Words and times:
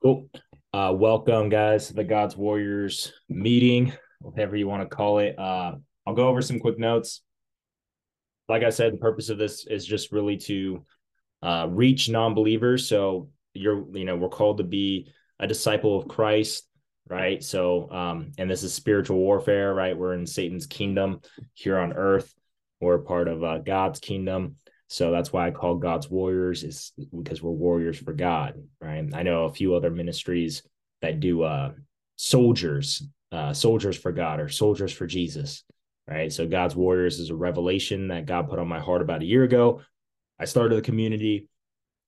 Cool. 0.00 0.30
Uh, 0.72 0.92
welcome, 0.94 1.48
guys, 1.48 1.88
to 1.88 1.94
the 1.94 2.04
God's 2.04 2.36
Warriors 2.36 3.12
meeting, 3.28 3.92
whatever 4.20 4.54
you 4.54 4.68
want 4.68 4.88
to 4.88 4.96
call 4.96 5.18
it. 5.18 5.36
Uh, 5.36 5.72
I'll 6.06 6.14
go 6.14 6.28
over 6.28 6.40
some 6.40 6.60
quick 6.60 6.78
notes. 6.78 7.20
Like 8.48 8.62
I 8.62 8.70
said, 8.70 8.92
the 8.92 8.98
purpose 8.98 9.28
of 9.28 9.38
this 9.38 9.66
is 9.66 9.84
just 9.84 10.12
really 10.12 10.36
to 10.36 10.84
uh, 11.42 11.66
reach 11.68 12.08
non-believers. 12.08 12.86
So 12.86 13.30
you're, 13.54 13.84
you 13.96 14.04
know, 14.04 14.14
we're 14.14 14.28
called 14.28 14.58
to 14.58 14.64
be 14.64 15.12
a 15.40 15.48
disciple 15.48 15.98
of 15.98 16.06
Christ, 16.06 16.68
right? 17.08 17.42
So, 17.42 17.90
um, 17.90 18.30
and 18.38 18.48
this 18.48 18.62
is 18.62 18.72
spiritual 18.72 19.16
warfare, 19.16 19.74
right? 19.74 19.98
We're 19.98 20.14
in 20.14 20.26
Satan's 20.26 20.66
kingdom 20.66 21.22
here 21.54 21.76
on 21.76 21.92
earth. 21.92 22.32
We're 22.80 22.98
part 22.98 23.26
of 23.26 23.42
uh, 23.42 23.58
God's 23.58 23.98
kingdom. 23.98 24.58
So 24.88 25.10
that's 25.10 25.32
why 25.32 25.46
I 25.46 25.50
call 25.50 25.76
God's 25.76 26.10
warriors 26.10 26.64
is 26.64 26.92
because 27.16 27.42
we're 27.42 27.50
warriors 27.50 27.98
for 27.98 28.14
God, 28.14 28.54
right? 28.80 29.06
I 29.12 29.22
know 29.22 29.44
a 29.44 29.52
few 29.52 29.74
other 29.74 29.90
ministries 29.90 30.62
that 31.02 31.20
do 31.20 31.42
uh 31.42 31.72
soldiers, 32.16 33.06
uh 33.30 33.52
soldiers 33.52 33.96
for 33.96 34.12
God 34.12 34.40
or 34.40 34.48
soldiers 34.48 34.92
for 34.92 35.06
Jesus, 35.06 35.62
right? 36.08 36.32
So 36.32 36.46
God's 36.46 36.74
warriors 36.74 37.20
is 37.20 37.28
a 37.30 37.36
revelation 37.36 38.08
that 38.08 38.26
God 38.26 38.48
put 38.48 38.58
on 38.58 38.66
my 38.66 38.80
heart 38.80 39.02
about 39.02 39.22
a 39.22 39.26
year 39.26 39.44
ago. 39.44 39.82
I 40.40 40.46
started 40.46 40.76
the 40.76 40.82
community 40.82 41.48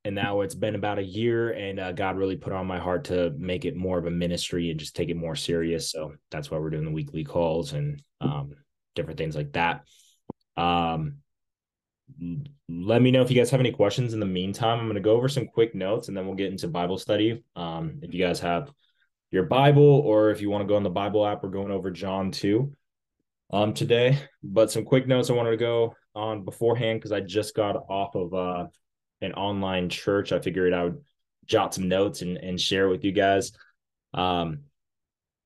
and 0.07 0.15
now 0.15 0.41
it's 0.41 0.55
been 0.55 0.74
about 0.74 0.99
a 0.99 1.05
year 1.05 1.51
and 1.51 1.79
uh, 1.79 1.93
God 1.93 2.16
really 2.16 2.37
put 2.37 2.55
on 2.55 2.66
my 2.66 2.79
heart 2.79 3.05
to 3.05 3.35
make 3.37 3.66
it 3.66 3.77
more 3.77 3.99
of 3.99 4.07
a 4.07 4.10
ministry 4.10 4.71
and 4.71 4.80
just 4.80 4.97
take 4.97 5.10
it 5.10 5.16
more 5.16 5.37
serious. 5.37 5.91
So 5.91 6.15
that's 6.30 6.51
why 6.51 6.57
we're 6.57 6.71
doing 6.71 6.87
the 6.87 6.91
weekly 6.91 7.24
calls 7.24 7.74
and 7.74 8.02
um 8.23 8.57
different 8.95 9.19
things 9.19 9.37
like 9.37 9.52
that. 9.52 9.83
Um 10.57 11.19
let 12.69 13.02
me 13.02 13.10
know 13.10 13.23
if 13.23 13.30
you 13.30 13.37
guys 13.37 13.50
have 13.50 13.60
any 13.60 13.73
questions 13.73 14.14
in 14.14 14.20
the 14.20 14.27
meantime. 14.27 14.78
I'm 14.78 14.87
going 14.87 14.95
to 14.95 15.01
go 15.01 15.16
over 15.16 15.28
some 15.28 15.46
quick 15.46 15.74
notes 15.74 16.09
and 16.09 16.16
then 16.16 16.27
we'll 16.27 16.37
get 16.37 16.51
into 16.51 16.68
Bible 16.68 16.98
study. 16.98 17.42
Um, 17.56 18.01
if 18.02 18.14
you 18.14 18.24
guys 18.24 18.41
have 18.41 18.73
your 19.30 19.45
Bible 19.45 19.82
or 19.82 20.30
if 20.30 20.40
you 20.40 20.51
want 20.51 20.62
to 20.62 20.68
go 20.68 20.76
on 20.76 20.82
the 20.82 20.90
Bible 20.90 21.26
app, 21.26 21.43
we're 21.43 21.51
going 21.51 21.70
over 21.70 21.90
John 21.90 22.30
2 22.30 22.73
um, 23.52 23.74
today. 23.74 24.18
But 24.43 24.70
some 24.70 24.85
quick 24.85 25.07
notes 25.07 25.30
I 25.30 25.35
wanted 25.35 25.51
to 25.51 25.57
go 25.57 25.95
on 26.15 26.45
beforehand 26.45 27.01
because 27.01 27.12
I 27.12 27.20
just 27.20 27.54
got 27.54 27.76
off 27.88 28.15
of 28.15 28.35
uh, 28.35 28.66
an 29.20 29.32
online 29.35 29.88
church. 29.88 30.32
I 30.32 30.40
figured 30.40 30.73
I 30.73 30.85
would 30.85 31.04
jot 31.46 31.74
some 31.74 31.88
notes 31.88 32.23
and, 32.23 32.37
and 32.37 32.60
share 32.60 32.88
with 32.88 33.04
you 33.04 33.13
guys. 33.13 33.52
Um, 34.15 34.60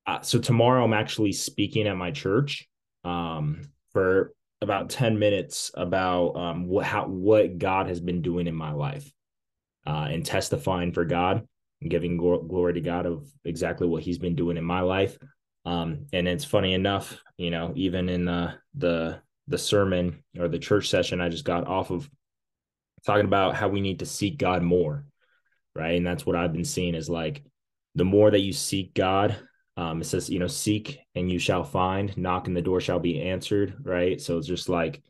uh, 0.06 0.20
so 0.20 0.38
tomorrow 0.38 0.84
I'm 0.84 0.92
actually 0.92 1.32
speaking 1.32 1.86
at 1.86 1.96
my 1.96 2.10
church 2.10 2.68
um, 3.04 3.62
for 3.92 4.32
about 4.64 4.90
10 4.90 5.18
minutes 5.18 5.70
about 5.74 6.36
um, 6.36 6.66
what 6.66 6.84
how 6.84 7.06
what 7.06 7.58
God 7.58 7.86
has 7.86 8.00
been 8.00 8.22
doing 8.22 8.46
in 8.46 8.54
my 8.54 8.72
life 8.72 9.10
uh, 9.86 10.08
and 10.10 10.24
testifying 10.24 10.92
for 10.92 11.04
God 11.04 11.46
and 11.80 11.90
giving 11.90 12.16
glory 12.16 12.74
to 12.74 12.80
God 12.80 13.06
of 13.06 13.26
exactly 13.44 13.86
what 13.86 14.02
he's 14.02 14.18
been 14.18 14.34
doing 14.34 14.56
in 14.56 14.64
my 14.64 14.80
life. 14.80 15.16
Um, 15.64 16.06
and 16.12 16.26
it's 16.26 16.44
funny 16.44 16.74
enough, 16.74 17.16
you 17.36 17.50
know, 17.50 17.72
even 17.76 18.08
in 18.08 18.24
the 18.24 18.54
the 18.74 19.20
the 19.46 19.58
sermon 19.58 20.24
or 20.38 20.48
the 20.48 20.58
church 20.58 20.88
session 20.88 21.20
I 21.20 21.28
just 21.28 21.44
got 21.44 21.66
off 21.66 21.90
of 21.90 22.08
talking 23.06 23.26
about 23.26 23.54
how 23.54 23.68
we 23.68 23.80
need 23.80 23.98
to 23.98 24.06
seek 24.06 24.38
God 24.38 24.62
more, 24.62 25.04
right? 25.74 25.96
And 25.96 26.06
that's 26.06 26.24
what 26.24 26.36
I've 26.36 26.52
been 26.52 26.64
seeing 26.64 26.94
is 26.94 27.10
like 27.10 27.44
the 27.94 28.04
more 28.04 28.30
that 28.30 28.40
you 28.40 28.52
seek 28.52 28.94
God, 28.94 29.36
um, 29.76 30.00
it 30.00 30.04
says, 30.04 30.30
you 30.30 30.38
know, 30.38 30.46
seek 30.46 31.00
and 31.14 31.30
you 31.30 31.38
shall 31.38 31.64
find, 31.64 32.16
knock 32.16 32.46
and 32.46 32.56
the 32.56 32.62
door 32.62 32.80
shall 32.80 33.00
be 33.00 33.20
answered, 33.20 33.74
right? 33.82 34.20
So 34.20 34.38
it's 34.38 34.46
just 34.46 34.68
like 34.68 35.02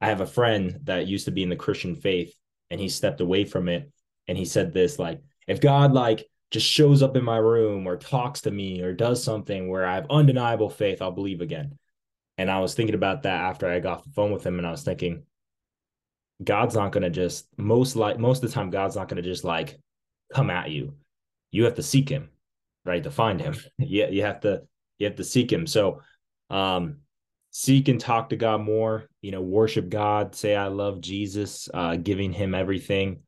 I 0.00 0.08
have 0.08 0.20
a 0.20 0.26
friend 0.26 0.80
that 0.84 1.06
used 1.06 1.26
to 1.26 1.30
be 1.30 1.42
in 1.42 1.48
the 1.48 1.56
Christian 1.56 1.94
faith 1.94 2.34
and 2.70 2.80
he 2.80 2.88
stepped 2.88 3.20
away 3.20 3.44
from 3.44 3.68
it 3.68 3.90
and 4.26 4.36
he 4.36 4.44
said 4.44 4.72
this 4.72 4.98
like 4.98 5.20
if 5.46 5.60
God 5.60 5.92
like 5.92 6.26
just 6.50 6.66
shows 6.66 7.02
up 7.02 7.16
in 7.16 7.24
my 7.24 7.36
room 7.36 7.86
or 7.86 7.96
talks 7.96 8.42
to 8.42 8.50
me 8.50 8.80
or 8.80 8.92
does 8.92 9.22
something 9.22 9.68
where 9.68 9.86
I 9.86 9.94
have 9.94 10.06
undeniable 10.10 10.70
faith, 10.70 11.00
I'll 11.00 11.10
believe 11.10 11.40
again. 11.40 11.78
And 12.36 12.50
I 12.50 12.60
was 12.60 12.74
thinking 12.74 12.94
about 12.94 13.22
that 13.22 13.40
after 13.40 13.68
I 13.68 13.78
got 13.78 13.98
off 13.98 14.04
the 14.04 14.10
phone 14.10 14.32
with 14.32 14.44
him 14.44 14.58
and 14.58 14.66
I 14.66 14.72
was 14.72 14.82
thinking 14.82 15.22
God's 16.42 16.74
not 16.74 16.90
going 16.90 17.04
to 17.04 17.10
just 17.10 17.46
most 17.56 17.94
like 17.94 18.18
most 18.18 18.42
of 18.42 18.50
the 18.50 18.54
time 18.54 18.70
God's 18.70 18.96
not 18.96 19.08
going 19.08 19.22
to 19.22 19.28
just 19.28 19.44
like 19.44 19.78
come 20.32 20.50
at 20.50 20.70
you. 20.70 20.94
You 21.52 21.64
have 21.64 21.74
to 21.74 21.82
seek 21.82 22.08
him 22.08 22.30
right 22.84 23.02
to 23.02 23.10
find 23.10 23.40
him. 23.40 23.56
You, 23.78 24.06
you 24.10 24.22
have 24.22 24.40
to 24.40 24.62
you 24.98 25.06
have 25.06 25.16
to 25.16 25.24
seek 25.24 25.52
him. 25.52 25.66
So 25.66 26.00
um 26.50 26.98
seek 27.50 27.88
and 27.88 28.00
talk 28.00 28.30
to 28.30 28.36
god 28.36 28.60
more 28.60 29.08
you 29.22 29.30
know 29.30 29.40
worship 29.40 29.88
god 29.88 30.34
say 30.34 30.56
i 30.56 30.66
love 30.66 31.00
jesus 31.00 31.68
uh 31.72 31.96
giving 31.96 32.32
him 32.32 32.54
everything. 32.54 33.20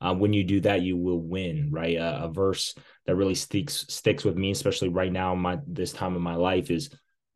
Uh, 0.00 0.14
when 0.14 0.32
you 0.32 0.44
do 0.44 0.60
that 0.60 0.82
you 0.82 0.96
will 0.96 1.20
win 1.20 1.68
right? 1.70 1.96
Uh, 1.96 2.20
a 2.22 2.28
verse 2.28 2.74
that 3.06 3.16
really 3.16 3.34
sticks 3.34 3.86
sticks 3.88 4.24
with 4.24 4.36
me 4.36 4.50
especially 4.50 4.88
right 4.88 5.12
now 5.12 5.34
my 5.34 5.58
this 5.66 5.92
time 5.92 6.14
of 6.16 6.22
my 6.22 6.34
life 6.34 6.70
is 6.70 6.90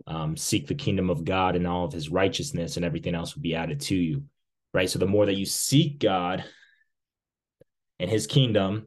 um, 0.07 0.37
seek 0.37 0.67
the 0.67 0.75
kingdom 0.75 1.11
of 1.11 1.25
god 1.25 1.55
and 1.55 1.67
all 1.67 1.85
of 1.85 1.93
his 1.93 2.09
righteousness 2.09 2.77
and 2.77 2.85
everything 2.85 3.15
else 3.15 3.35
will 3.35 3.43
be 3.43 3.55
added 3.55 3.81
to 3.81 3.95
you 3.95 4.25
right? 4.75 4.91
So 4.91 4.99
the 4.99 5.07
more 5.07 5.27
that 5.27 5.37
you 5.37 5.47
seek 5.47 5.99
god 5.99 6.45
and 7.99 8.11
his 8.11 8.27
kingdom 8.27 8.87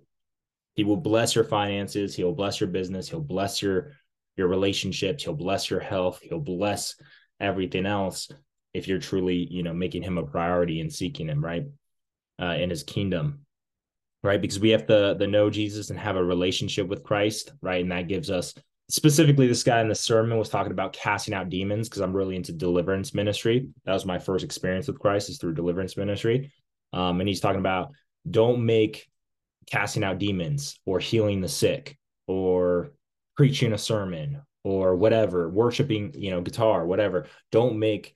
he 0.76 0.84
will 0.84 0.98
bless 0.98 1.36
your 1.36 1.44
finances. 1.44 2.16
He'll 2.16 2.34
bless 2.34 2.59
your 2.59 2.70
business. 2.70 3.09
He'll 3.09 3.20
bless 3.20 3.62
your 3.62 3.94
your 4.38 4.48
relationships. 4.48 5.24
He'll 5.24 5.34
bless 5.34 5.70
your 5.70 5.80
health. 5.80 6.20
He'll 6.22 6.40
bless 6.40 6.96
everything 7.40 7.86
else 7.86 8.30
if 8.74 8.88
you're 8.88 9.00
truly, 9.00 9.48
you 9.52 9.64
know, 9.64 9.74
making 9.74 10.04
him 10.04 10.18
a 10.18 10.26
priority 10.26 10.80
and 10.80 10.92
seeking 10.92 11.28
him, 11.28 11.44
right? 11.44 11.66
Uh, 12.42 12.56
in 12.56 12.70
his 12.70 12.84
kingdom, 12.84 13.46
right? 14.24 14.42
Because 14.42 14.59
we 14.59 14.70
have 14.70 14.88
to 14.88 15.16
the 15.18 15.28
know 15.28 15.50
Jesus 15.50 15.90
and 15.90 16.00
have 16.00 16.16
a 16.16 16.24
relationship 16.24 16.88
with 16.88 17.03
Christ, 17.03 17.52
right? 17.62 17.82
And 17.82 17.92
that 17.92 18.08
gives 18.08 18.32
us 18.32 18.53
specifically 18.90 19.48
this 19.48 19.64
guy 19.64 19.82
in 19.82 19.88
the 19.88 19.96
sermon 19.96 20.38
was 20.38 20.50
talking 20.50 20.72
about 20.72 20.94
casting 20.94 21.34
out 21.34 21.50
demons 21.50 21.88
because 21.88 22.02
I'm 22.02 22.16
really 22.16 22.36
into 22.36 22.52
deliverance 22.52 23.14
ministry. 23.14 23.68
That 23.86 23.94
was 23.94 24.06
my 24.06 24.20
first 24.20 24.44
experience 24.44 24.88
with 24.88 25.00
Christ 25.00 25.30
is 25.30 25.38
through 25.38 25.53
deliverance 25.53 25.98
ministry. 25.98 26.52
Um, 26.94 27.20
and 27.20 27.28
he's 27.28 27.40
talking 27.40 27.59
about 27.59 27.92
don't 28.30 28.66
make 28.66 29.11
casting 29.72 30.04
out 30.04 30.20
demons 30.20 30.80
or 30.86 31.00
healing 31.00 31.42
the 31.42 31.48
sick 31.48 31.98
or 32.28 32.92
preaching 33.38 33.74
a 33.74 33.78
sermon 33.78 34.42
or 34.64 34.96
whatever, 34.96 35.50
worshiping, 35.50 36.14
you 36.16 36.30
know, 36.30 36.42
guitar, 36.42 36.86
whatever. 36.86 37.26
Don't 37.52 37.80
make 37.80 38.14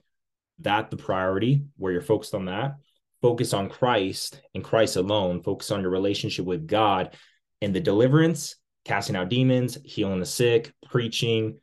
that 0.60 0.92
the 0.92 0.98
priority 0.98 1.64
where 1.78 1.92
you're 1.92 2.02
focused 2.02 2.36
on 2.36 2.46
that. 2.46 2.76
Focus 3.22 3.54
on 3.54 3.70
Christ 3.70 4.42
and 4.54 4.64
Christ 4.64 4.98
alone. 4.98 5.42
Focus 5.42 5.72
on 5.72 5.82
your 5.82 5.90
relationship 5.90 6.46
with 6.46 6.68
God 6.68 7.16
and 7.62 7.74
the 7.74 7.80
deliverance, 7.80 8.58
casting 8.84 9.16
out 9.16 9.30
demons, 9.30 9.78
healing 9.84 10.20
the 10.20 10.26
sick, 10.26 10.74
preaching, 10.92 11.60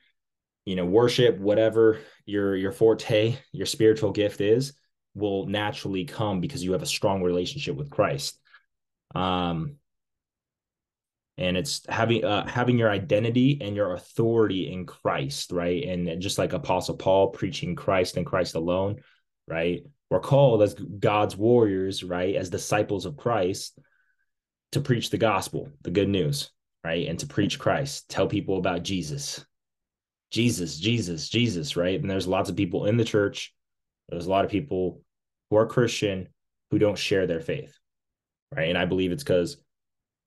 you 0.64 0.74
know, 0.74 0.86
worship, 0.86 1.38
whatever 1.38 2.00
your 2.24 2.56
your 2.56 2.72
forte, 2.72 3.36
your 3.52 3.66
spiritual 3.66 4.10
gift 4.10 4.40
is, 4.40 4.72
will 5.14 5.46
naturally 5.46 6.04
come 6.04 6.40
because 6.40 6.64
you 6.64 6.72
have 6.72 6.82
a 6.82 6.86
strong 6.86 7.22
relationship 7.22 7.76
with 7.76 7.90
Christ. 7.90 8.38
Um, 9.14 9.76
and 11.38 11.56
it's 11.56 11.82
having 11.88 12.24
uh, 12.24 12.46
having 12.46 12.78
your 12.78 12.90
identity 12.90 13.58
and 13.60 13.74
your 13.74 13.94
authority 13.94 14.70
in 14.70 14.86
Christ, 14.86 15.50
right? 15.50 15.82
And 15.84 16.20
just 16.20 16.38
like 16.38 16.52
Apostle 16.52 16.96
Paul 16.96 17.28
preaching 17.28 17.74
Christ 17.74 18.16
and 18.16 18.26
Christ 18.26 18.54
alone, 18.54 19.00
right? 19.48 19.82
We're 20.10 20.20
called 20.20 20.62
as 20.62 20.74
God's 20.74 21.36
warriors, 21.36 22.04
right? 22.04 22.34
As 22.34 22.50
disciples 22.50 23.06
of 23.06 23.16
Christ 23.16 23.78
to 24.72 24.80
preach 24.80 25.10
the 25.10 25.18
gospel, 25.18 25.70
the 25.80 25.90
good 25.90 26.08
news, 26.08 26.50
right? 26.84 27.08
And 27.08 27.18
to 27.20 27.26
preach 27.26 27.58
Christ, 27.58 28.08
tell 28.10 28.26
people 28.26 28.58
about 28.58 28.82
Jesus. 28.82 29.44
Jesus, 30.30 30.78
Jesus, 30.78 31.28
Jesus, 31.28 31.76
right? 31.76 32.00
And 32.00 32.10
there's 32.10 32.26
lots 32.26 32.50
of 32.50 32.56
people 32.56 32.86
in 32.86 32.96
the 32.96 33.04
church. 33.04 33.54
There's 34.08 34.26
a 34.26 34.30
lot 34.30 34.44
of 34.44 34.50
people 34.50 35.02
who 35.50 35.56
are 35.56 35.66
Christian 35.66 36.28
who 36.70 36.78
don't 36.78 36.98
share 36.98 37.26
their 37.26 37.40
faith, 37.40 37.78
right? 38.54 38.68
And 38.68 38.78
I 38.78 38.86
believe 38.86 39.12
it's 39.12 39.22
because 39.22 39.58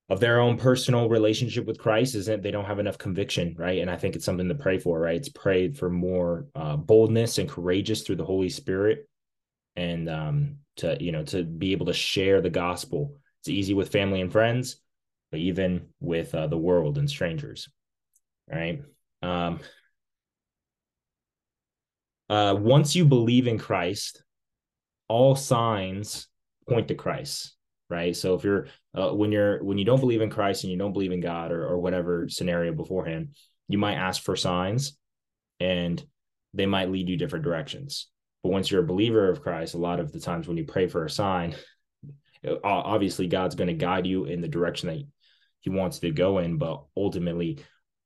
of 0.10 0.20
their 0.20 0.40
own 0.40 0.58
personal 0.58 1.10
relationship 1.10 1.66
with 1.66 1.80
Christ 1.80 2.14
isn't 2.14 2.44
they 2.44 2.52
don't 2.52 2.66
have 2.66 2.80
enough 2.80 2.98
conviction, 2.98 3.56
right? 3.58 3.80
And 3.80 3.90
I 3.90 3.98
think 3.98 4.16
it's 4.16 4.26
something 4.26 4.48
to 4.48 4.56
pray 4.56 4.78
for, 4.78 5.00
right? 5.00 5.16
It's 5.16 5.30
prayed 5.30 5.78
for 5.78 5.90
more 5.90 6.46
uh, 6.54 6.78
boldness 6.78 7.40
and 7.40 7.50
courageous 7.50 8.04
through 8.04 8.18
the 8.18 8.26
Holy 8.26 8.50
Spirit, 8.50 9.08
and 9.76 10.08
um, 10.10 10.58
to 10.78 10.98
you 11.00 11.12
know 11.12 11.24
to 11.24 11.44
be 11.44 11.72
able 11.72 11.88
to 11.88 11.94
share 11.94 12.42
the 12.42 12.52
gospel. 12.52 13.16
It's 13.42 13.50
easy 13.50 13.74
with 13.74 13.92
family 13.92 14.22
and 14.22 14.32
friends, 14.32 14.78
but 15.32 15.40
even 15.40 15.88
with 16.00 16.36
uh, 16.36 16.48
the 16.48 16.58
world 16.58 16.98
and 16.98 17.10
strangers, 17.10 17.68
right? 18.48 18.82
Um, 19.24 19.60
uh, 22.30 22.56
once 22.60 22.96
you 22.96 23.06
believe 23.06 23.48
in 23.48 23.58
Christ, 23.58 24.24
all 25.08 25.36
signs 25.36 26.28
point 26.68 26.88
to 26.90 26.96
Christ 26.96 27.56
right 27.90 28.16
so 28.16 28.34
if 28.34 28.44
you're 28.44 28.68
uh, 28.96 29.10
when 29.10 29.32
you're 29.32 29.64
when 29.64 29.78
you 29.78 29.86
don't 29.86 30.00
believe 30.00 30.22
in 30.22 30.30
christ 30.30 30.64
and 30.64 30.72
you 30.72 30.78
don't 30.78 30.94
believe 30.94 31.12
in 31.12 31.20
god 31.20 31.52
or, 31.52 31.66
or 31.66 31.80
whatever 31.80 32.28
scenario 32.28 32.74
beforehand 32.74 33.36
you 33.68 33.78
might 33.78 33.96
ask 33.96 34.22
for 34.24 34.36
signs 34.36 34.98
and 35.60 36.04
they 36.54 36.66
might 36.66 36.90
lead 36.90 37.10
you 37.10 37.18
different 37.18 37.46
directions 37.46 38.08
but 38.44 38.52
once 38.52 38.70
you're 38.70 38.84
a 38.84 38.88
believer 38.88 39.30
of 39.30 39.42
christ 39.42 39.74
a 39.74 39.78
lot 39.78 40.00
of 40.00 40.12
the 40.12 40.20
times 40.20 40.48
when 40.48 40.58
you 40.58 40.66
pray 40.66 40.88
for 40.88 41.06
a 41.06 41.10
sign 41.10 41.56
obviously 42.64 43.28
god's 43.28 43.56
going 43.56 43.68
to 43.68 43.74
guide 43.74 44.08
you 44.08 44.26
in 44.26 44.42
the 44.42 44.48
direction 44.48 44.90
that 44.90 45.04
he 45.66 45.72
wants 45.72 46.00
to 46.00 46.12
go 46.12 46.38
in, 46.38 46.58
but 46.58 46.84
ultimately 46.96 47.58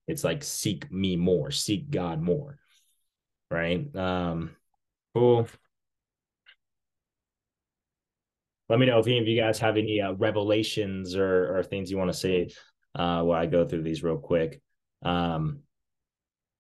it's 0.07 0.23
like 0.23 0.43
seek 0.43 0.89
me 0.91 1.17
more, 1.17 1.51
seek 1.51 1.91
God 1.91 2.21
more. 2.21 2.57
Right. 3.51 3.93
Um, 3.95 4.51
cool. 5.13 5.47
Let 8.69 8.80
me 8.80 8.86
know 8.86 9.00
if 9.00 9.07
any 9.07 9.19
of 9.19 9.27
you 9.27 9.39
guys 9.39 9.60
have 9.60 9.77
any 9.77 10.00
uh, 10.00 10.13
revelations 10.13 11.16
or, 11.16 11.57
or 11.57 11.63
things 11.63 11.89
you 11.89 11.98
want 11.98 12.12
to 12.12 12.18
say 12.18 12.50
uh, 12.95 13.24
while 13.24 13.42
I 13.42 13.48
go 13.48 13.66
through 13.66 13.83
these 13.83 14.04
real 14.04 14.18
quick. 14.18 14.62
Um, 15.04 15.62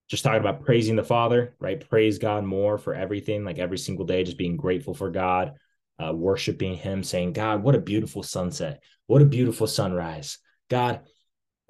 just 0.09 0.23
talking 0.23 0.39
about 0.39 0.65
praising 0.65 0.95
the 0.95 1.03
Father, 1.03 1.55
right? 1.59 1.87
Praise 1.87 2.17
God 2.17 2.43
more 2.43 2.79
for 2.79 2.95
everything, 2.95 3.45
like 3.45 3.59
every 3.59 3.77
single 3.77 4.05
day, 4.05 4.23
just 4.23 4.39
being 4.39 4.57
grateful 4.57 4.95
for 4.95 5.11
God, 5.11 5.53
uh, 6.03 6.11
worshiping 6.11 6.75
Him, 6.75 7.03
saying, 7.03 7.33
God, 7.33 7.61
what 7.61 7.75
a 7.75 7.79
beautiful 7.79 8.23
sunset. 8.23 8.81
What 9.05 9.21
a 9.21 9.25
beautiful 9.25 9.67
sunrise. 9.67 10.39
God, 10.67 11.01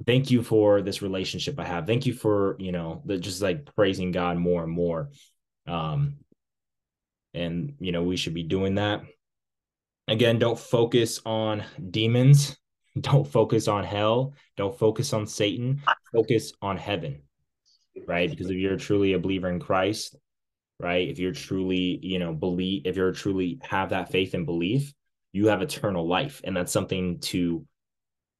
thank 0.05 0.31
you 0.31 0.41
for 0.41 0.81
this 0.81 1.01
relationship 1.01 1.59
I 1.59 1.65
have. 1.65 1.85
Thank 1.85 2.05
you 2.05 2.13
for, 2.13 2.55
you 2.59 2.71
know, 2.71 3.01
the, 3.05 3.17
just 3.17 3.41
like 3.41 3.75
praising 3.75 4.11
God 4.11 4.37
more 4.37 4.63
and 4.63 4.71
more. 4.71 5.09
Um, 5.67 6.15
and, 7.33 7.73
you 7.79 7.91
know, 7.91 8.03
we 8.03 8.15
should 8.15 8.33
be 8.33 8.43
doing 8.43 8.75
that. 8.75 9.01
Again, 10.09 10.39
don't 10.39 10.59
focus 10.59 11.21
on 11.25 11.63
demons. 11.91 12.57
Don't 12.99 13.25
focus 13.25 13.67
on 13.67 13.83
hell. 13.85 14.33
Don't 14.57 14.77
focus 14.77 15.13
on 15.13 15.25
Satan. 15.27 15.79
Focus 16.11 16.51
on 16.61 16.75
heaven, 16.75 17.21
right? 18.07 18.29
Because 18.29 18.49
if 18.49 18.57
you're 18.57 18.77
truly 18.77 19.13
a 19.13 19.19
believer 19.19 19.47
in 19.47 19.59
Christ, 19.59 20.17
right? 20.79 21.07
If 21.07 21.19
you're 21.19 21.31
truly, 21.31 21.99
you 22.01 22.17
know, 22.17 22.33
believe, 22.33 22.81
if 22.85 22.97
you're 22.97 23.13
truly 23.13 23.59
have 23.63 23.91
that 23.91 24.11
faith 24.11 24.33
and 24.33 24.45
belief, 24.45 24.91
you 25.31 25.47
have 25.47 25.61
eternal 25.61 26.07
life. 26.07 26.41
And 26.43 26.57
that's 26.57 26.71
something 26.71 27.19
to 27.19 27.65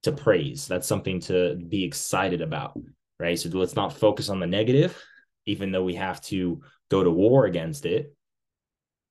to 0.03 0.11
praise. 0.11 0.67
That's 0.67 0.87
something 0.87 1.19
to 1.21 1.55
be 1.55 1.83
excited 1.83 2.41
about, 2.41 2.77
right? 3.19 3.37
So 3.37 3.49
let's 3.49 3.75
not 3.75 3.93
focus 3.93 4.29
on 4.29 4.39
the 4.39 4.47
negative, 4.47 5.01
even 5.45 5.71
though 5.71 5.83
we 5.83 5.95
have 5.95 6.21
to 6.23 6.61
go 6.89 7.03
to 7.03 7.11
war 7.11 7.45
against 7.45 7.85
it. 7.85 8.15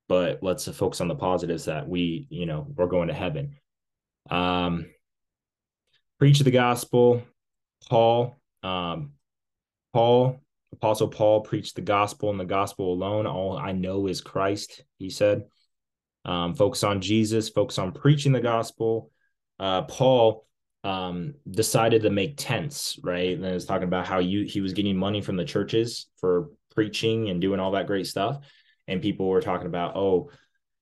But 0.09 0.39
let's 0.43 0.67
focus 0.69 1.01
on 1.01 1.09
the 1.09 1.15
positives 1.15 1.67
that 1.67 1.89
we, 1.89 2.27
you 2.31 2.47
know, 2.47 2.67
we're 2.75 2.87
going 2.87 3.09
to 3.09 3.15
heaven. 3.15 3.57
Um, 4.31 4.87
preach 6.19 6.41
the 6.41 6.51
gospel. 6.51 7.23
Paul, 7.89 8.41
um, 8.63 9.13
Paul, 9.93 10.41
Apostle 10.73 11.09
Paul 11.09 11.41
preached 11.41 11.77
the 11.77 11.83
gospel 11.83 12.31
and 12.31 12.41
the 12.41 12.45
gospel 12.45 12.93
alone. 12.93 13.27
All 13.27 13.57
I 13.57 13.73
know 13.73 14.07
is 14.07 14.21
Christ, 14.21 14.83
he 14.99 15.11
said. 15.11 15.45
Um, 16.25 16.55
focus 16.55 16.85
on 16.85 17.01
Jesus, 17.01 17.49
focus 17.49 17.79
on 17.79 17.93
preaching 17.93 18.33
the 18.33 18.41
gospel. 18.41 19.11
Uh, 19.59 19.83
Paul 19.83 20.47
um, 20.85 21.35
decided 21.51 22.03
to 22.03 22.11
make 22.11 22.35
tents, 22.37 22.99
right? 23.03 23.37
And 23.37 23.47
I 23.47 23.53
was 23.53 23.65
talking 23.65 23.89
about 23.89 24.07
how 24.07 24.19
you 24.19 24.45
he 24.45 24.61
was 24.61 24.73
getting 24.73 24.97
money 24.97 25.21
from 25.21 25.37
the 25.37 25.45
churches 25.45 26.07
for 26.19 26.51
preaching 26.75 27.31
and 27.31 27.41
doing 27.41 27.61
all 27.61 27.73
that 27.73 27.87
great 27.87 28.07
stuff. 28.07 28.39
And 28.89 29.01
people 29.01 29.29
were 29.29 29.41
talking 29.41 29.69
about, 29.69 29.95
oh, 29.95 30.31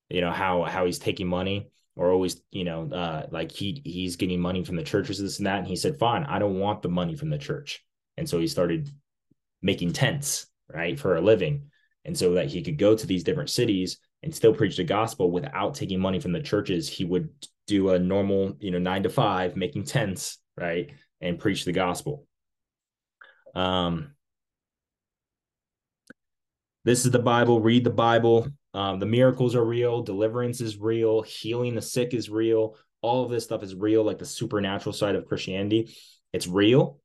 you 0.09 0.23
know, 0.23 0.31
how 0.31 0.63
how 0.63 0.87
he's 0.87 0.99
taking 0.99 1.27
money 1.27 1.71
or 1.97 2.11
always, 2.11 2.41
you 2.51 2.65
know, 2.65 2.89
uh, 2.91 3.27
like 3.31 3.53
he 3.53 3.83
he's 3.85 4.17
getting 4.17 4.41
money 4.41 4.65
from 4.65 4.77
the 4.77 4.83
churches, 4.83 5.21
this 5.21 5.39
and 5.39 5.47
that. 5.47 5.59
And 5.59 5.67
he 5.67 5.77
said, 5.77 5.99
fine, 5.99 6.25
I 6.25 6.39
don't 6.39 6.59
want 6.59 6.83
the 6.83 6.89
money 6.89 7.17
from 7.17 7.31
the 7.31 7.39
church. 7.39 7.85
And 8.17 8.29
so 8.29 8.39
he 8.39 8.47
started 8.47 8.91
making 9.61 9.93
tents, 9.93 10.47
right, 10.73 10.99
for 10.99 11.17
a 11.17 11.21
living. 11.21 11.71
And 12.05 12.17
so 12.17 12.35
that 12.35 12.47
he 12.47 12.63
could 12.63 12.79
go 12.79 12.97
to 12.97 13.07
these 13.07 13.25
different 13.25 13.51
cities 13.51 13.99
and 14.23 14.35
still 14.35 14.55
preach 14.55 14.77
the 14.77 14.85
gospel 14.85 15.31
without 15.31 15.75
taking 15.75 16.01
money 16.01 16.21
from 16.21 16.33
the 16.33 16.41
churches, 16.41 16.89
he 16.89 17.05
would 17.05 17.29
do 17.67 17.91
a 17.91 17.99
normal, 17.99 18.57
you 18.61 18.71
know, 18.71 18.79
nine 18.79 19.03
to 19.03 19.09
five, 19.09 19.57
making 19.57 19.85
tents, 19.85 20.39
right, 20.57 20.91
and 21.21 21.39
preach 21.39 21.65
the 21.65 21.73
gospel. 21.73 22.27
Um, 23.55 24.16
this 26.87 27.05
is 27.05 27.11
the 27.11 27.19
Bible. 27.19 27.61
Read 27.61 27.83
the 27.83 27.91
Bible. 27.91 28.47
Um, 28.73 29.01
the 29.01 29.07
miracles 29.07 29.57
are 29.57 29.65
real. 29.65 30.03
Deliverance 30.03 30.61
is 30.61 30.79
real. 30.79 31.21
Healing 31.23 31.75
the 31.75 31.83
sick 31.83 32.15
is 32.15 32.31
real. 32.31 32.77
All 33.03 33.25
of 33.25 33.31
this 33.31 33.43
stuff 33.43 33.65
is 33.65 33.75
real, 33.75 34.05
like 34.05 34.19
the 34.19 34.25
supernatural 34.25 34.93
side 34.93 35.17
of 35.17 35.27
Christianity. 35.27 35.97
It's 36.33 36.47
real, 36.47 37.01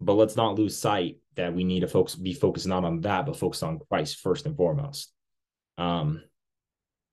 but 0.00 0.14
let's 0.14 0.36
not 0.36 0.54
lose 0.54 0.78
sight 0.78 1.18
that 1.34 1.52
we 1.52 1.64
need 1.64 1.80
to 1.80 1.88
focus, 1.88 2.14
be 2.14 2.32
focused 2.32 2.68
not 2.68 2.84
on 2.84 3.00
that, 3.00 3.26
but 3.26 3.36
focus 3.36 3.64
on 3.64 3.80
Christ 3.90 4.20
first 4.20 4.46
and 4.46 4.56
foremost. 4.56 5.12
Um, 5.78 6.22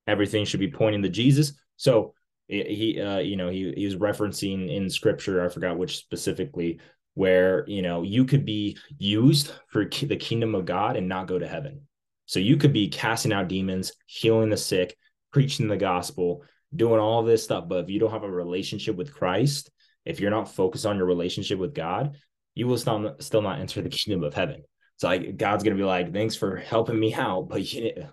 everything 0.05 0.45
should 0.45 0.59
be 0.59 0.71
pointing 0.71 1.01
to 1.01 1.09
Jesus. 1.09 1.53
So 1.75 2.13
he 2.47 2.99
uh, 3.01 3.17
you 3.19 3.35
know 3.35 3.49
he, 3.49 3.73
he 3.75 3.85
was 3.85 3.95
referencing 3.95 4.69
in 4.69 4.89
scripture 4.89 5.43
i 5.43 5.49
forgot 5.49 5.77
which 5.77 5.97
specifically 5.97 6.79
where 7.15 7.63
you 7.68 7.81
know 7.81 8.04
you 8.04 8.25
could 8.25 8.45
be 8.45 8.77
used 8.98 9.51
for 9.68 9.86
the 9.86 10.15
kingdom 10.15 10.56
of 10.56 10.65
god 10.65 10.95
and 10.95 11.07
not 11.07 11.27
go 11.27 11.39
to 11.39 11.48
heaven. 11.48 11.81
So 12.25 12.39
you 12.39 12.57
could 12.57 12.74
be 12.74 12.89
casting 12.89 13.33
out 13.33 13.48
demons 13.48 13.94
healing 14.06 14.50
the 14.50 14.57
sick 14.57 14.95
preaching 15.31 15.68
the 15.68 15.77
gospel 15.77 16.44
doing 16.75 17.00
all 17.00 17.24
this 17.24 17.44
stuff. 17.44 17.65
But 17.68 17.83
if 17.83 17.89
you 17.89 18.00
don't 18.00 18.12
have 18.12 18.24
a 18.24 18.31
relationship 18.31 18.95
with 18.95 19.13
christ 19.13 19.69
if 20.06 20.19
you're 20.19 20.31
not 20.31 20.54
focused 20.54 20.86
on 20.86 20.98
your 20.98 21.06
relationship 21.06 21.60
with 21.60 21.74
god 21.74 22.18
you 22.56 22.68
will 22.68 22.77
still, 22.77 23.16
still 23.19 23.42
not 23.42 23.59
enter 23.59 23.81
the 23.81 23.89
kingdom 23.89 24.24
of 24.24 24.33
heaven. 24.33 24.63
So 24.98 25.07
like 25.07 25.38
god's 25.38 25.63
gonna 25.63 25.75
be 25.75 25.83
like 25.83 26.13
thanks 26.13 26.36
for 26.36 26.57
helping 26.57 27.00
me 27.00 27.13
out 27.13 27.48
but 27.50 27.71
you, 27.74 28.07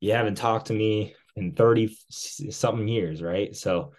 you 0.00 0.12
haven't 0.12 0.34
talked 0.34 0.66
to 0.66 0.74
me 0.74 1.14
in 1.36 1.52
30 1.52 1.96
something 2.10 2.86
years, 2.86 3.22
right? 3.22 3.54
So 3.54 3.92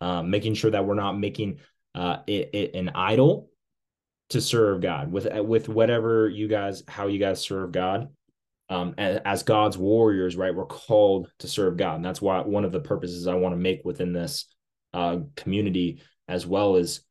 um, 0.00 0.30
making 0.30 0.54
sure 0.54 0.70
that 0.70 0.84
we're 0.84 0.94
not 0.94 1.18
making 1.18 1.58
uh, 1.94 2.18
it, 2.26 2.50
it 2.52 2.74
an 2.74 2.90
idol 2.94 3.48
to 4.32 4.40
serve 4.40 4.80
God 4.80 5.10
with 5.12 5.26
with 5.44 5.68
whatever 5.68 6.28
you 6.28 6.48
guys 6.48 6.82
how 6.88 7.06
you 7.06 7.18
guys 7.18 7.40
serve 7.40 7.72
God. 7.72 8.08
Um, 8.68 8.94
as, 8.96 9.20
as 9.24 9.42
God's 9.42 9.76
warriors, 9.76 10.34
right? 10.34 10.54
We're 10.54 10.64
called 10.64 11.30
to 11.40 11.48
serve 11.48 11.76
God, 11.76 11.96
and 11.96 12.04
that's 12.04 12.22
why 12.22 12.40
one 12.40 12.64
of 12.64 12.72
the 12.72 12.80
purposes 12.80 13.26
I 13.26 13.34
want 13.34 13.52
to 13.52 13.58
make 13.58 13.82
within 13.84 14.14
this 14.14 14.46
uh, 14.94 15.18
community, 15.36 16.00
as 16.26 16.46
well 16.46 16.76
as 16.76 17.02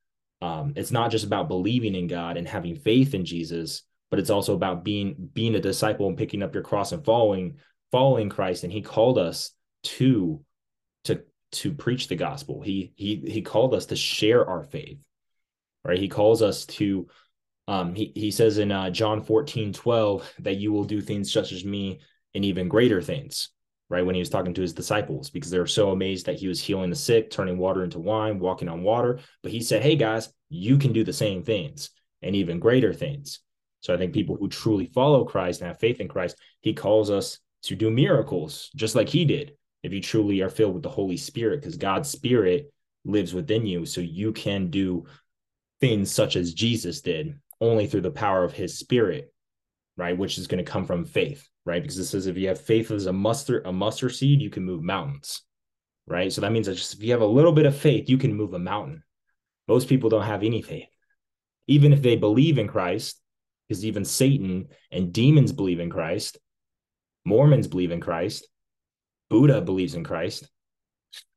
um, 0.41 0.73
it's 0.75 0.91
not 0.91 1.11
just 1.11 1.25
about 1.25 1.49
believing 1.49 1.93
in 1.93 2.07
God 2.07 2.37
and 2.37 2.47
having 2.47 2.75
faith 2.75 3.13
in 3.13 3.25
Jesus, 3.25 3.83
but 4.09 4.19
it's 4.19 4.31
also 4.31 4.55
about 4.55 4.83
being 4.83 5.29
being 5.33 5.53
a 5.55 5.59
disciple 5.59 6.07
and 6.07 6.17
picking 6.17 6.41
up 6.41 6.53
your 6.53 6.63
cross 6.63 6.91
and 6.93 7.05
following 7.05 7.57
following 7.91 8.29
Christ. 8.29 8.63
And 8.63 8.73
He 8.73 8.81
called 8.81 9.19
us 9.19 9.51
to 9.83 10.43
to 11.03 11.21
to 11.53 11.73
preach 11.73 12.07
the 12.07 12.15
gospel. 12.15 12.61
He 12.61 12.91
he 12.95 13.23
he 13.27 13.41
called 13.41 13.75
us 13.75 13.87
to 13.87 13.95
share 13.95 14.47
our 14.47 14.63
faith. 14.63 14.97
Right? 15.83 15.99
He 15.99 16.07
calls 16.07 16.41
us 16.41 16.65
to 16.67 17.07
um 17.67 17.95
he 17.95 18.11
he 18.15 18.31
says 18.31 18.57
in 18.57 18.71
uh, 18.71 18.89
John 18.89 19.21
14, 19.21 19.73
12 19.73 20.33
that 20.39 20.57
you 20.57 20.71
will 20.71 20.83
do 20.83 21.01
things 21.01 21.31
such 21.31 21.51
as 21.51 21.63
me 21.63 21.99
and 22.33 22.45
even 22.45 22.67
greater 22.67 23.01
things. 23.01 23.49
Right 23.89 24.05
when 24.05 24.15
he 24.15 24.21
was 24.21 24.29
talking 24.29 24.53
to 24.53 24.61
his 24.61 24.71
disciples, 24.71 25.29
because 25.29 25.51
they 25.51 25.59
were 25.59 25.67
so 25.67 25.91
amazed 25.91 26.25
that 26.27 26.39
he 26.39 26.47
was 26.47 26.61
healing 26.61 26.89
the 26.89 26.95
sick, 26.95 27.29
turning 27.29 27.57
water 27.57 27.83
into 27.83 27.99
wine, 27.99 28.39
walking 28.39 28.69
on 28.69 28.83
water. 28.83 29.19
But 29.43 29.51
he 29.51 29.61
said, 29.61 29.83
Hey 29.83 29.97
guys, 29.97 30.31
you 30.47 30.77
can 30.77 30.93
do 30.93 31.03
the 31.03 31.11
same 31.11 31.43
things 31.43 31.89
and 32.21 32.35
even 32.35 32.59
greater 32.59 32.93
things. 32.93 33.39
So 33.81 33.93
I 33.93 33.97
think 33.97 34.13
people 34.13 34.37
who 34.37 34.47
truly 34.47 34.85
follow 34.85 35.25
Christ 35.25 35.61
and 35.61 35.67
have 35.67 35.79
faith 35.79 35.99
in 35.99 36.07
Christ, 36.07 36.37
he 36.61 36.73
calls 36.73 37.09
us 37.09 37.39
to 37.63 37.75
do 37.75 37.91
miracles 37.91 38.69
just 38.75 38.95
like 38.95 39.09
he 39.09 39.25
did 39.25 39.53
if 39.83 39.91
you 39.91 40.01
truly 40.01 40.41
are 40.41 40.49
filled 40.49 40.75
with 40.75 40.83
the 40.83 40.89
Holy 40.89 41.17
Spirit, 41.17 41.59
because 41.59 41.77
God's 41.77 42.09
Spirit 42.09 42.71
lives 43.03 43.33
within 43.33 43.65
you. 43.65 43.85
So 43.85 43.99
you 44.01 44.31
can 44.31 44.69
do 44.69 45.05
things 45.81 46.11
such 46.11 46.35
as 46.35 46.53
Jesus 46.53 47.01
did 47.01 47.39
only 47.59 47.87
through 47.87 48.01
the 48.01 48.11
power 48.11 48.43
of 48.43 48.53
his 48.53 48.77
spirit, 48.77 49.33
right? 49.97 50.17
Which 50.17 50.37
is 50.37 50.47
going 50.47 50.63
to 50.63 50.71
come 50.71 50.85
from 50.85 51.05
faith, 51.05 51.47
right? 51.65 51.81
Because 51.81 51.97
it 51.97 52.05
says 52.05 52.27
if 52.27 52.37
you 52.37 52.47
have 52.47 52.61
faith 52.61 52.91
as 52.91 53.07
a 53.07 53.13
mustard, 53.13 53.65
a 53.65 53.73
mustard 53.73 54.15
seed, 54.15 54.41
you 54.41 54.49
can 54.49 54.63
move 54.63 54.83
mountains, 54.83 55.41
right? 56.07 56.31
So 56.31 56.41
that 56.41 56.51
means 56.51 56.67
that 56.67 56.75
just 56.75 56.93
if 56.93 57.03
you 57.03 57.11
have 57.11 57.21
a 57.21 57.25
little 57.25 57.51
bit 57.51 57.65
of 57.65 57.75
faith, 57.75 58.09
you 58.09 58.17
can 58.17 58.33
move 58.33 58.53
a 58.53 58.59
mountain. 58.59 59.03
Most 59.67 59.89
people 59.89 60.09
don't 60.09 60.23
have 60.23 60.43
any 60.43 60.61
faith. 60.61 60.87
Even 61.67 61.93
if 61.93 62.01
they 62.01 62.15
believe 62.15 62.57
in 62.57 62.67
Christ, 62.67 63.19
because 63.67 63.85
even 63.85 64.03
Satan 64.03 64.67
and 64.91 65.13
demons 65.13 65.51
believe 65.51 65.79
in 65.79 65.89
Christ, 65.89 66.37
Mormons 67.25 67.67
believe 67.67 67.91
in 67.91 68.01
Christ, 68.01 68.47
Buddha 69.29 69.61
believes 69.61 69.95
in 69.95 70.03
Christ, 70.03 70.49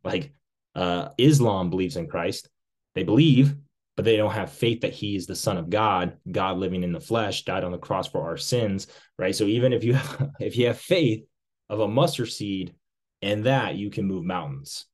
like 0.02 0.32
uh, 0.74 1.10
Islam 1.18 1.70
believes 1.70 1.96
in 1.96 2.08
Christ. 2.08 2.48
They 2.94 3.04
believe, 3.04 3.54
but 3.96 4.04
they 4.04 4.16
don't 4.16 4.32
have 4.32 4.52
faith 4.52 4.80
that 4.80 4.92
he 4.92 5.14
is 5.14 5.26
the 5.26 5.36
son 5.36 5.56
of 5.56 5.70
God, 5.70 6.16
God 6.30 6.58
living 6.58 6.82
in 6.82 6.92
the 6.92 7.00
flesh, 7.00 7.44
died 7.44 7.64
on 7.64 7.72
the 7.72 7.78
cross 7.78 8.08
for 8.08 8.22
our 8.22 8.36
sins, 8.36 8.88
right? 9.18 9.34
So 9.34 9.44
even 9.44 9.72
if 9.72 9.84
you 9.84 9.94
have, 9.94 10.30
if 10.40 10.56
you 10.56 10.66
have 10.66 10.78
faith 10.78 11.24
of 11.68 11.80
a 11.80 11.88
mustard 11.88 12.30
seed 12.30 12.74
and 13.22 13.44
that 13.44 13.76
you 13.76 13.90
can 13.90 14.06
move 14.06 14.24
mountains, 14.24 14.86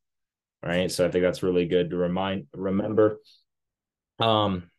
right? 0.64 0.90
So 0.90 1.06
I 1.06 1.10
think 1.10 1.24
that's 1.24 1.42
really 1.42 1.66
good 1.66 1.90
to 1.90 1.96
remind 1.96 2.46
remember. 2.52 3.20
Um 4.18 4.70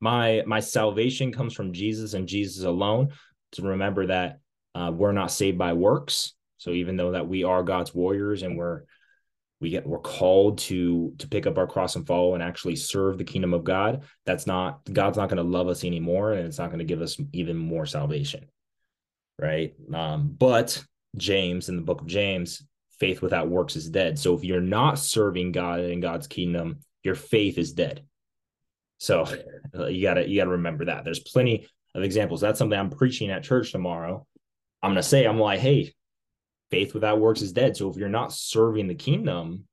my 0.00 0.42
my 0.46 0.60
salvation 0.60 1.32
comes 1.32 1.54
from 1.54 1.72
Jesus 1.72 2.14
and 2.14 2.28
Jesus 2.28 2.64
alone. 2.64 3.12
To 3.52 3.62
remember 3.62 4.08
that 4.08 4.40
uh, 4.74 4.90
we're 4.92 5.12
not 5.12 5.30
saved 5.30 5.56
by 5.56 5.72
works, 5.72 6.34
so 6.58 6.70
even 6.72 6.96
though 6.96 7.12
that 7.12 7.28
we 7.28 7.44
are 7.44 7.62
God's 7.62 7.94
warriors 7.94 8.42
and 8.42 8.58
we're 8.58 8.82
we 9.60 9.70
get 9.70 9.86
we're 9.86 9.98
called 9.98 10.58
to 10.58 11.14
to 11.18 11.28
pick 11.28 11.46
up 11.46 11.56
our 11.56 11.66
cross 11.66 11.96
and 11.96 12.06
follow 12.06 12.34
and 12.34 12.42
actually 12.42 12.76
serve 12.76 13.16
the 13.16 13.24
kingdom 13.24 13.54
of 13.54 13.64
God, 13.64 14.04
that's 14.24 14.46
not 14.46 14.80
God's 14.92 15.16
not 15.16 15.28
going 15.28 15.38
to 15.38 15.42
love 15.42 15.68
us 15.68 15.84
anymore 15.84 16.32
and 16.32 16.46
it's 16.46 16.58
not 16.58 16.68
going 16.68 16.80
to 16.80 16.84
give 16.84 17.00
us 17.00 17.16
even 17.32 17.56
more 17.56 17.86
salvation. 17.86 18.46
Right? 19.40 19.74
Um, 19.92 20.34
but 20.38 20.82
James 21.16 21.68
in 21.68 21.76
the 21.76 21.82
book 21.82 22.02
of 22.02 22.06
James, 22.06 22.66
faith 22.98 23.22
without 23.22 23.48
works 23.48 23.76
is 23.76 23.88
dead. 23.88 24.18
So 24.18 24.34
if 24.34 24.44
you're 24.44 24.60
not 24.60 24.98
serving 24.98 25.52
God 25.52 25.80
in 25.80 26.00
God's 26.00 26.26
kingdom, 26.26 26.80
your 27.02 27.14
faith 27.14 27.58
is 27.58 27.72
dead. 27.72 28.04
So 28.98 29.26
you 29.88 30.02
gotta 30.02 30.28
you 30.28 30.36
gotta 30.36 30.50
remember 30.50 30.86
that. 30.86 31.04
There's 31.04 31.20
plenty 31.20 31.66
of 31.94 32.02
examples. 32.02 32.40
That's 32.40 32.58
something 32.58 32.78
I'm 32.78 32.90
preaching 32.90 33.30
at 33.30 33.42
church 33.42 33.72
tomorrow. 33.72 34.26
I'm 34.82 34.90
gonna 34.90 35.02
say, 35.02 35.24
I'm 35.24 35.40
like, 35.40 35.60
hey, 35.60 35.94
faith 36.70 36.94
without 36.94 37.20
works 37.20 37.42
is 37.42 37.52
dead. 37.52 37.76
So 37.76 37.90
if 37.90 37.96
you're 37.96 38.08
not 38.08 38.32
serving 38.32 38.88
the 38.88 38.94
kingdom, 38.94 39.64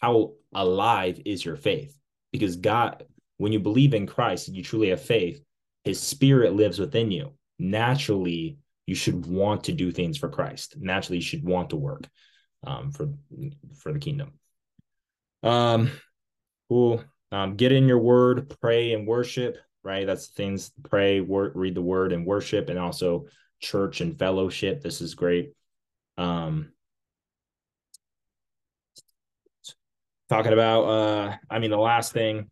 how 0.00 0.32
alive 0.54 1.20
is 1.24 1.44
your 1.44 1.56
faith? 1.56 1.96
Because 2.32 2.56
God, 2.56 3.04
when 3.36 3.52
you 3.52 3.60
believe 3.60 3.94
in 3.94 4.06
Christ 4.06 4.48
and 4.48 4.56
you 4.56 4.62
truly 4.62 4.88
have 4.88 5.02
faith, 5.02 5.42
his 5.84 6.00
spirit 6.00 6.54
lives 6.54 6.78
within 6.78 7.10
you. 7.10 7.32
Naturally, 7.58 8.58
you 8.86 8.94
should 8.94 9.26
want 9.26 9.64
to 9.64 9.72
do 9.72 9.92
things 9.92 10.18
for 10.18 10.28
Christ. 10.28 10.76
Naturally, 10.78 11.18
you 11.18 11.24
should 11.24 11.44
want 11.44 11.70
to 11.70 11.76
work 11.76 12.08
um, 12.66 12.90
for 12.90 13.10
for 13.78 13.92
the 13.92 13.98
kingdom. 13.98 14.32
Um, 15.42 15.90
cool. 16.68 17.04
Um, 17.30 17.56
get 17.56 17.72
in 17.72 17.86
your 17.86 17.98
word, 17.98 18.54
pray 18.60 18.92
and 18.92 19.06
worship. 19.06 19.58
Right, 19.82 20.06
that's 20.06 20.28
things. 20.28 20.72
Pray, 20.82 21.20
work, 21.20 21.52
read 21.54 21.74
the 21.74 21.82
word, 21.82 22.12
and 22.12 22.24
worship, 22.24 22.70
and 22.70 22.78
also 22.78 23.26
church 23.60 24.00
and 24.00 24.18
fellowship. 24.18 24.80
This 24.82 25.02
is 25.02 25.14
great. 25.14 25.52
Um, 26.16 26.72
talking 30.28 30.52
about, 30.52 30.82
uh, 30.84 31.36
I 31.50 31.58
mean, 31.58 31.70
the 31.70 31.76
last 31.76 32.12
thing 32.12 32.50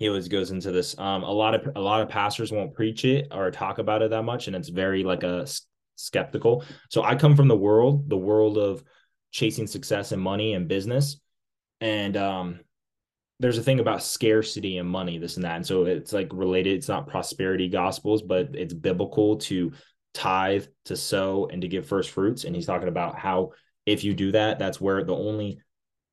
he 0.00 0.08
always 0.08 0.28
goes 0.28 0.50
into 0.50 0.72
this. 0.72 0.98
Um, 0.98 1.22
a 1.22 1.30
lot 1.30 1.54
of 1.54 1.76
a 1.76 1.80
lot 1.80 2.00
of 2.00 2.08
pastors 2.08 2.50
won't 2.50 2.74
preach 2.74 3.04
it 3.04 3.28
or 3.30 3.50
talk 3.50 3.78
about 3.78 4.00
it 4.00 4.10
that 4.10 4.22
much, 4.22 4.46
and 4.46 4.56
it's 4.56 4.70
very 4.70 5.04
like 5.04 5.22
a 5.22 5.46
skeptical. 5.96 6.64
So 6.88 7.02
I 7.02 7.14
come 7.14 7.36
from 7.36 7.48
the 7.48 7.56
world, 7.56 8.08
the 8.08 8.16
world 8.16 8.56
of 8.56 8.82
chasing 9.30 9.66
success 9.66 10.12
and 10.12 10.20
money 10.20 10.54
and 10.54 10.66
business, 10.66 11.20
and 11.82 12.16
um, 12.16 12.60
there's 13.40 13.58
a 13.58 13.62
thing 13.62 13.78
about 13.78 14.02
scarcity 14.02 14.78
and 14.78 14.88
money, 14.88 15.18
this 15.18 15.36
and 15.36 15.44
that, 15.44 15.56
and 15.56 15.66
so 15.66 15.84
it's 15.84 16.14
like 16.14 16.30
related. 16.32 16.78
It's 16.78 16.88
not 16.88 17.06
prosperity 17.06 17.68
gospels, 17.68 18.22
but 18.22 18.54
it's 18.54 18.74
biblical 18.74 19.36
to 19.36 19.70
tithe, 20.14 20.66
to 20.86 20.96
sow, 20.96 21.46
and 21.46 21.62
to 21.62 21.68
give 21.68 21.86
first 21.86 22.10
fruits. 22.10 22.44
And 22.44 22.54
he's 22.54 22.66
talking 22.66 22.88
about 22.88 23.18
how 23.18 23.50
if 23.86 24.04
you 24.04 24.14
do 24.14 24.32
that, 24.32 24.58
that's 24.58 24.80
where 24.80 25.04
the 25.04 25.14
only 25.14 25.60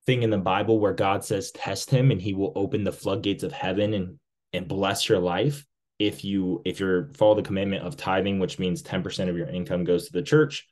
thing 0.06 0.24
in 0.24 0.30
the 0.30 0.38
Bible 0.38 0.80
where 0.80 0.94
God 0.94 1.24
says 1.24 1.52
test 1.52 1.90
him 1.90 2.12
and 2.12 2.22
he 2.22 2.34
will 2.34 2.54
open 2.56 2.84
the 2.84 2.92
floodgates 2.92 3.44
of 3.44 3.52
heaven 3.52 3.94
and 3.94 4.20
and 4.54 4.68
bless 4.68 5.10
your 5.10 5.20
life 5.20 5.66
if 6.00 6.24
you 6.24 6.62
if 6.66 6.80
you're 6.80 7.10
follow 7.14 7.36
the 7.36 7.42
commandment 7.42 7.86
of 7.86 7.98
tithing, 7.98 8.40
which 8.40 8.60
means 8.60 8.84
10% 8.84 9.30
of 9.30 9.38
your 9.38 9.48
income 9.48 9.84
goes 9.84 10.08
to 10.08 10.14
the 10.14 10.22
church 10.22 10.68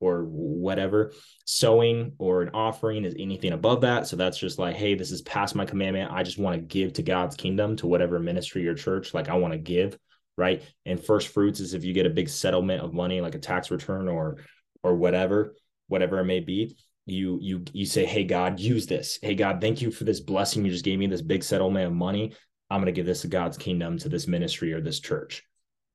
or 0.00 0.24
whatever. 0.24 1.12
Sowing 1.44 2.12
or 2.18 2.42
an 2.42 2.50
offering 2.50 3.04
is 3.04 3.14
anything 3.18 3.52
above 3.52 3.80
that. 3.82 4.06
So 4.06 4.16
that's 4.16 4.38
just 4.38 4.58
like, 4.58 4.76
hey, 4.76 4.94
this 4.94 5.10
is 5.10 5.22
past 5.22 5.54
my 5.54 5.64
commandment. 5.64 6.12
I 6.12 6.22
just 6.22 6.38
want 6.38 6.56
to 6.56 6.60
give 6.60 6.92
to 6.94 7.02
God's 7.02 7.36
kingdom 7.36 7.76
to 7.76 7.86
whatever 7.86 8.18
ministry 8.18 8.66
or 8.66 8.74
church. 8.74 9.14
Like 9.14 9.28
I 9.28 9.34
want 9.34 9.52
to 9.52 9.58
give 9.58 9.98
right? 10.36 10.62
And 10.84 11.02
first 11.02 11.28
fruits 11.28 11.60
is 11.60 11.74
if 11.74 11.84
you 11.84 11.92
get 11.92 12.06
a 12.06 12.10
big 12.10 12.28
settlement 12.28 12.82
of 12.82 12.92
money, 12.92 13.20
like 13.20 13.34
a 13.34 13.38
tax 13.40 13.70
return 13.70 14.08
or 14.08 14.38
or 14.82 14.94
whatever, 14.94 15.54
whatever 15.88 16.18
it 16.18 16.24
may 16.24 16.40
be. 16.40 16.76
You 17.06 17.38
you 17.40 17.64
you 17.72 17.86
say, 17.86 18.04
hey 18.04 18.24
God, 18.24 18.58
use 18.58 18.86
this. 18.86 19.18
Hey 19.22 19.34
God, 19.34 19.60
thank 19.60 19.80
you 19.80 19.90
for 19.90 20.04
this 20.04 20.20
blessing 20.20 20.64
you 20.64 20.72
just 20.72 20.84
gave 20.84 20.98
me, 20.98 21.06
this 21.06 21.22
big 21.22 21.44
settlement 21.44 21.86
of 21.86 21.92
money. 21.92 22.34
I'm 22.68 22.80
going 22.80 22.86
to 22.86 22.98
give 22.98 23.06
this 23.06 23.22
to 23.22 23.28
God's 23.28 23.56
kingdom 23.56 23.96
to 23.98 24.08
this 24.08 24.26
ministry 24.26 24.72
or 24.72 24.80
this 24.80 24.98
church, 24.98 25.44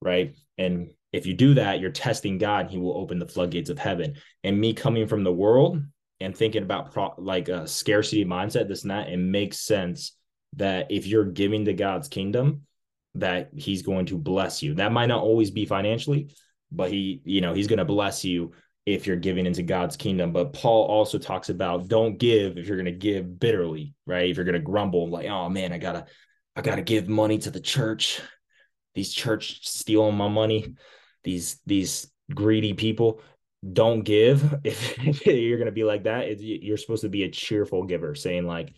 right? 0.02 0.36
And 0.58 0.92
if 1.12 1.26
you 1.26 1.34
do 1.34 1.56
that, 1.56 1.82
you're 1.82 1.92
testing 1.92 2.38
God. 2.38 2.62
And 2.62 2.72
He 2.72 2.78
will 2.78 2.98
open 2.98 3.20
the 3.20 3.28
floodgates 3.28 3.70
of 3.70 3.78
heaven. 3.78 4.16
And 4.46 4.58
me 4.60 4.74
coming 4.74 5.06
from 5.06 5.26
the 5.26 5.34
world 5.34 5.82
and 6.22 6.36
thinking 6.36 6.64
about 6.64 6.94
pro- 6.94 7.14
like 7.18 7.50
a 7.50 7.68
scarcity 7.68 8.24
mindset, 8.24 8.70
this 8.70 8.84
and 8.84 8.92
that, 8.92 9.10
it 9.10 9.18
makes 9.18 9.60
sense 9.60 10.16
that 10.56 10.88
if 10.92 11.08
you're 11.08 11.26
giving 11.26 11.66
to 11.66 11.74
God's 11.74 12.08
kingdom, 12.08 12.62
that 13.16 13.50
he's 13.56 13.82
going 13.82 14.06
to 14.08 14.18
bless 14.18 14.64
you. 14.64 14.76
That 14.76 14.92
might 14.92 15.08
not 15.08 15.24
always 15.24 15.52
be 15.52 15.66
financially, 15.66 16.34
but 16.72 16.92
he, 16.92 17.22
you 17.26 17.42
know, 17.42 17.54
he's 17.54 17.68
going 17.68 17.80
to 17.80 17.86
bless 17.86 18.24
you 18.24 18.54
if 18.86 19.06
you're 19.06 19.18
giving 19.18 19.46
into 19.46 19.64
God's 19.64 19.98
kingdom. 19.98 20.32
But 20.32 20.54
Paul 20.54 20.86
also 20.86 21.18
talks 21.18 21.50
about 21.50 21.88
don't 21.88 22.18
give 22.18 22.58
if 22.58 22.68
you're 22.68 22.78
going 22.78 22.86
to 22.86 22.92
give 22.92 23.40
bitterly, 23.40 23.94
right? 24.06 24.30
If 24.30 24.38
you're 24.38 24.46
going 24.46 24.54
to 24.54 24.60
grumble, 24.60 25.10
like, 25.10 25.28
oh 25.28 25.50
man, 25.50 25.74
I 25.74 25.78
gotta, 25.78 26.06
I 26.56 26.62
gotta 26.62 26.82
give 26.82 27.08
money 27.08 27.38
to 27.40 27.52
the 27.52 27.60
church. 27.60 28.22
These 28.96 29.14
church 29.14 29.68
stealing 29.68 30.16
my 30.16 30.28
money. 30.28 30.76
These 31.24 31.60
these 31.66 32.12
greedy 32.34 32.74
people. 32.74 33.22
Don't 33.74 34.02
give 34.02 34.56
if, 34.64 34.98
if 35.06 35.26
you're 35.26 35.58
going 35.58 35.68
to 35.68 35.72
be 35.72 35.84
like 35.84 36.04
that. 36.04 36.40
you're 36.40 36.78
supposed 36.78 37.04
to 37.04 37.10
be 37.10 37.24
a 37.24 37.30
cheerful 37.30 37.84
giver, 37.84 38.16
saying 38.16 38.48
like, 38.48 38.74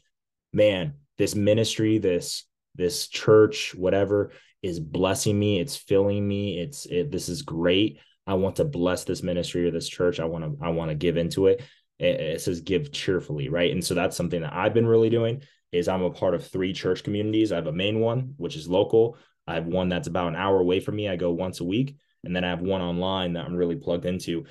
man, 0.52 0.96
this 1.18 1.36
ministry, 1.36 2.00
this 2.00 2.46
this 2.76 3.08
church, 3.08 3.76
whatever, 3.76 4.32
is 4.62 4.80
blessing 4.80 5.38
me. 5.38 5.60
It's 5.60 5.76
filling 5.76 6.28
me. 6.28 6.60
It's 6.60 6.86
it, 6.86 7.12
this 7.12 7.30
is 7.30 7.42
great. 7.42 8.00
I 8.26 8.36
want 8.36 8.56
to 8.58 8.66
bless 8.66 9.04
this 9.04 9.22
ministry 9.24 9.68
or 9.68 9.72
this 9.72 9.90
church. 9.90 10.20
I 10.20 10.26
want 10.26 10.46
to 10.46 10.66
I 10.66 10.70
want 10.70 10.90
to 10.90 10.96
give 10.96 11.18
into 11.18 11.48
it. 11.48 11.62
it. 12.00 12.20
It 12.20 12.42
says 12.42 12.62
give 12.62 12.92
cheerfully, 12.92 13.50
right? 13.50 13.72
And 13.72 13.84
so 13.84 13.94
that's 13.94 14.16
something 14.16 14.42
that 14.42 14.54
I've 14.54 14.74
been 14.74 14.88
really 14.88 15.10
doing. 15.10 15.42
Is 15.72 15.88
I'm 15.88 16.04
a 16.04 16.12
part 16.12 16.36
of 16.36 16.46
three 16.48 16.72
church 16.72 17.04
communities. 17.04 17.52
I 17.52 17.56
have 17.56 17.68
a 17.68 17.72
main 17.72 18.00
one, 18.00 18.36
which 18.38 18.56
is 18.56 18.70
local. 18.70 19.18
I 19.48 19.56
have 19.56 19.66
one 19.66 19.90
that's 19.90 20.08
about 20.08 20.28
an 20.30 20.36
hour 20.36 20.60
away 20.60 20.80
from 20.80 20.96
me. 20.96 21.10
I 21.10 21.16
go 21.16 21.32
once 21.32 21.60
a 21.60 21.66
week, 21.66 21.98
and 22.24 22.36
then 22.36 22.44
I 22.44 22.50
have 22.50 22.62
one 22.62 22.82
online 22.82 23.34
that 23.34 23.46
I'm 23.46 23.56
really 23.56 23.76
plugged 23.76 24.06
into, 24.06 24.46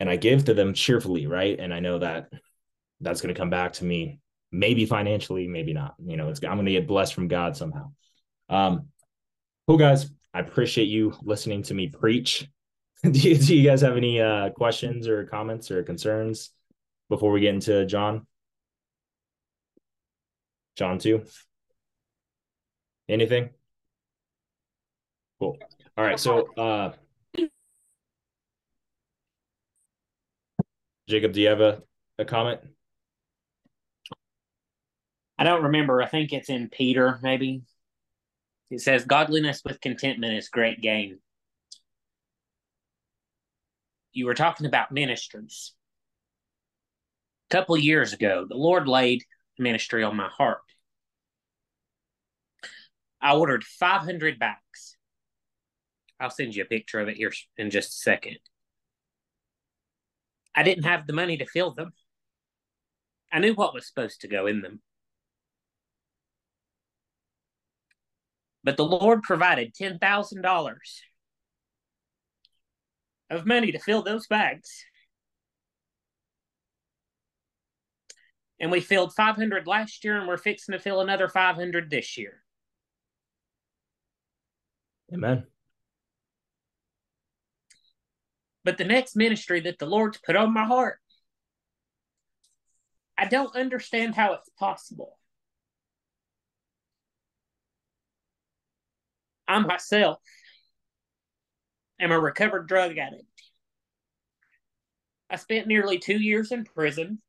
and 0.00 0.08
I 0.08 0.16
give 0.16 0.44
to 0.44 0.54
them 0.54 0.72
cheerfully, 0.72 1.26
right? 1.26 1.58
And 1.58 1.74
I 1.74 1.80
know 1.80 1.98
that 1.98 2.32
that's 3.00 3.20
going 3.20 3.34
to 3.34 3.38
come 3.38 3.50
back 3.50 3.74
to 3.74 3.84
me 3.84 4.20
maybe 4.52 4.86
financially, 4.86 5.48
maybe 5.48 5.72
not. 5.72 5.94
You 6.04 6.16
know, 6.16 6.28
it's 6.28 6.42
I'm 6.42 6.54
going 6.54 6.66
to 6.66 6.72
get 6.72 6.86
blessed 6.86 7.14
from 7.14 7.28
God 7.28 7.56
somehow. 7.56 7.92
Um, 8.48 8.88
cool 9.66 9.78
guys. 9.78 10.10
I 10.34 10.40
appreciate 10.40 10.88
you 10.88 11.14
listening 11.22 11.62
to 11.64 11.74
me 11.74 11.88
preach. 11.88 12.48
do, 13.02 13.10
you, 13.10 13.36
do 13.36 13.56
you 13.56 13.68
guys 13.68 13.80
have 13.80 13.96
any 13.96 14.20
uh, 14.20 14.50
questions 14.50 15.08
or 15.08 15.24
comments 15.24 15.70
or 15.70 15.82
concerns 15.82 16.50
before 17.08 17.30
we 17.30 17.40
get 17.40 17.54
into 17.54 17.86
John? 17.86 18.26
John 20.76 20.98
two. 20.98 21.24
Anything? 23.08 23.50
Cool. 25.38 25.56
All 25.96 26.04
right. 26.04 26.20
So, 26.20 26.52
uh, 26.54 26.92
Jacob, 31.08 31.32
do 31.32 31.40
you 31.40 31.48
have 31.48 31.60
a, 31.60 31.82
a 32.18 32.24
comment? 32.24 32.60
I 35.38 35.44
don't 35.44 35.62
remember. 35.62 36.02
I 36.02 36.08
think 36.08 36.32
it's 36.32 36.50
in 36.50 36.68
Peter, 36.68 37.20
maybe. 37.22 37.62
It 38.70 38.80
says, 38.80 39.04
Godliness 39.04 39.62
with 39.64 39.80
contentment 39.80 40.34
is 40.34 40.48
great 40.48 40.82
gain. 40.82 41.20
You 44.12 44.26
were 44.26 44.34
talking 44.34 44.66
about 44.66 44.90
ministries. 44.90 45.72
A 47.50 47.54
couple 47.54 47.76
years 47.76 48.12
ago, 48.12 48.46
the 48.48 48.56
Lord 48.56 48.88
laid 48.88 49.24
ministry 49.58 50.02
on 50.02 50.16
my 50.16 50.28
heart. 50.28 50.58
I 53.20 53.34
ordered 53.34 53.64
500 53.64 54.38
bags. 54.38 54.96
I'll 56.20 56.30
send 56.30 56.54
you 56.54 56.62
a 56.62 56.66
picture 56.66 56.98
of 56.98 57.08
it 57.08 57.16
here 57.16 57.32
in 57.56 57.70
just 57.70 57.90
a 57.90 57.96
second. 57.96 58.38
I 60.54 60.64
didn't 60.64 60.84
have 60.84 61.06
the 61.06 61.12
money 61.12 61.36
to 61.36 61.46
fill 61.46 61.72
them. 61.72 61.92
I 63.32 63.38
knew 63.38 63.54
what 63.54 63.74
was 63.74 63.86
supposed 63.86 64.22
to 64.22 64.28
go 64.28 64.46
in 64.46 64.62
them. 64.62 64.80
But 68.68 68.76
the 68.76 68.84
Lord 68.84 69.22
provided 69.22 69.72
$10,000 69.74 70.76
of 73.30 73.46
money 73.46 73.72
to 73.72 73.78
fill 73.78 74.02
those 74.02 74.26
bags. 74.26 74.84
And 78.60 78.70
we 78.70 78.82
filled 78.82 79.14
500 79.14 79.66
last 79.66 80.04
year, 80.04 80.18
and 80.18 80.28
we're 80.28 80.36
fixing 80.36 80.74
to 80.74 80.78
fill 80.78 81.00
another 81.00 81.30
500 81.30 81.88
this 81.88 82.18
year. 82.18 82.42
Amen. 85.14 85.46
But 88.64 88.76
the 88.76 88.84
next 88.84 89.16
ministry 89.16 89.60
that 89.60 89.78
the 89.78 89.86
Lord's 89.86 90.18
put 90.18 90.36
on 90.36 90.52
my 90.52 90.64
heart, 90.66 90.98
I 93.16 93.24
don't 93.24 93.56
understand 93.56 94.14
how 94.14 94.34
it's 94.34 94.50
possible. 94.58 95.17
I 99.48 99.58
myself 99.58 100.18
am 102.00 102.12
a 102.12 102.20
recovered 102.20 102.68
drug 102.68 102.98
addict. 102.98 103.24
I 105.30 105.36
spent 105.36 105.66
nearly 105.66 105.98
two 105.98 106.18
years 106.18 106.52
in 106.52 106.64
prison. 106.64 107.20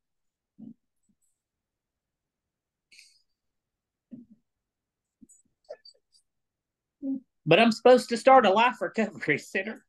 But 7.45 7.59
I'm 7.59 7.71
supposed 7.71 8.09
to 8.09 8.17
start 8.17 8.45
a 8.45 8.51
life 8.51 8.79
recovery 8.79 9.39
center. 9.39 9.83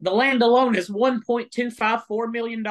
The 0.00 0.12
land 0.12 0.42
alone 0.42 0.76
is 0.76 0.88
$1.254 0.88 2.32
million. 2.32 2.64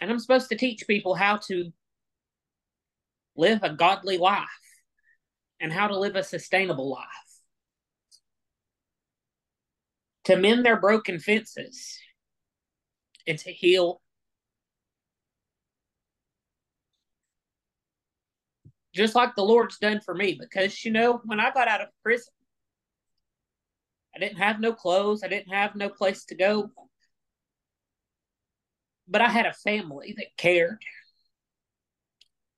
And 0.00 0.10
I'm 0.10 0.18
supposed 0.18 0.48
to 0.48 0.56
teach 0.56 0.86
people 0.86 1.14
how 1.14 1.36
to 1.48 1.72
live 3.36 3.62
a 3.62 3.70
godly 3.70 4.18
life 4.18 4.48
and 5.60 5.72
how 5.72 5.88
to 5.88 5.98
live 5.98 6.16
a 6.16 6.22
sustainable 6.22 6.90
life. 6.90 7.06
To 10.24 10.36
mend 10.36 10.64
their 10.64 10.80
broken 10.80 11.18
fences 11.18 11.98
and 13.26 13.38
to 13.38 13.50
heal. 13.50 14.00
Just 18.94 19.14
like 19.14 19.34
the 19.34 19.44
Lord's 19.44 19.78
done 19.78 20.00
for 20.00 20.14
me, 20.14 20.38
because 20.38 20.84
you 20.84 20.90
know, 20.90 21.20
when 21.24 21.40
I 21.40 21.50
got 21.50 21.68
out 21.68 21.80
of 21.80 21.88
prison, 22.02 22.32
I 24.14 24.18
didn't 24.18 24.38
have 24.38 24.60
no 24.60 24.72
clothes, 24.72 25.22
I 25.22 25.28
didn't 25.28 25.52
have 25.52 25.76
no 25.76 25.88
place 25.88 26.24
to 26.26 26.34
go. 26.34 26.70
But 29.10 29.20
I 29.20 29.28
had 29.28 29.46
a 29.46 29.52
family 29.52 30.14
that 30.16 30.36
cared 30.36 30.78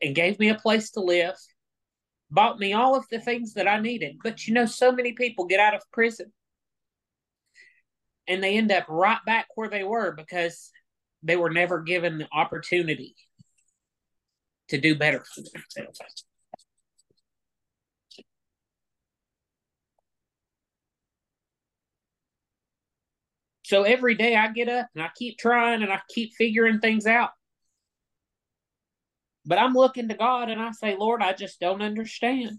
and 0.02 0.14
gave 0.14 0.38
me 0.38 0.50
a 0.50 0.54
place 0.54 0.90
to 0.90 1.00
live, 1.00 1.34
bought 2.30 2.58
me 2.58 2.74
all 2.74 2.94
of 2.94 3.06
the 3.10 3.20
things 3.20 3.54
that 3.54 3.66
I 3.66 3.80
needed. 3.80 4.16
But 4.22 4.46
you 4.46 4.52
know, 4.54 4.66
so 4.66 4.92
many 4.92 5.12
people 5.12 5.46
get 5.46 5.60
out 5.60 5.74
of 5.74 5.82
prison 5.92 6.32
and 8.28 8.42
they 8.42 8.56
end 8.56 8.70
up 8.70 8.84
right 8.88 9.18
back 9.24 9.46
where 9.54 9.68
they 9.68 9.84
were 9.84 10.12
because 10.12 10.70
they 11.22 11.36
were 11.36 11.50
never 11.50 11.80
given 11.80 12.18
the 12.18 12.28
opportunity 12.32 13.14
to 14.68 14.78
do 14.78 14.94
better 14.94 15.24
for 15.34 15.40
themselves. 15.40 16.24
So 23.72 23.84
every 23.84 24.14
day 24.14 24.36
I 24.36 24.48
get 24.48 24.68
up 24.68 24.88
and 24.94 25.02
I 25.02 25.08
keep 25.16 25.38
trying 25.38 25.82
and 25.82 25.90
I 25.90 25.98
keep 26.10 26.34
figuring 26.34 26.80
things 26.80 27.06
out. 27.06 27.30
But 29.46 29.56
I'm 29.56 29.72
looking 29.72 30.08
to 30.08 30.14
God 30.14 30.50
and 30.50 30.60
I 30.60 30.72
say, 30.72 30.94
Lord, 30.94 31.22
I 31.22 31.32
just 31.32 31.58
don't 31.58 31.80
understand. 31.80 32.58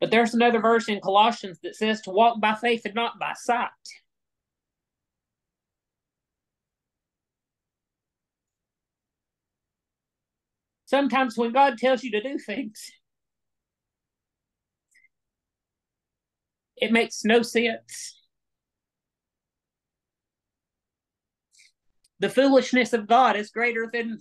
But 0.00 0.12
there's 0.12 0.34
another 0.34 0.60
verse 0.60 0.88
in 0.88 1.00
Colossians 1.00 1.58
that 1.64 1.74
says 1.74 2.00
to 2.02 2.10
walk 2.10 2.40
by 2.40 2.54
faith 2.54 2.82
and 2.84 2.94
not 2.94 3.18
by 3.18 3.32
sight. 3.34 3.70
Sometimes 10.84 11.36
when 11.36 11.50
God 11.50 11.76
tells 11.78 12.04
you 12.04 12.12
to 12.12 12.22
do 12.22 12.38
things, 12.38 12.92
It 16.84 16.92
makes 16.92 17.24
no 17.24 17.40
sense. 17.40 18.20
The 22.18 22.28
foolishness 22.28 22.92
of 22.92 23.06
God 23.06 23.36
is 23.36 23.48
greater 23.48 23.88
than 23.90 24.20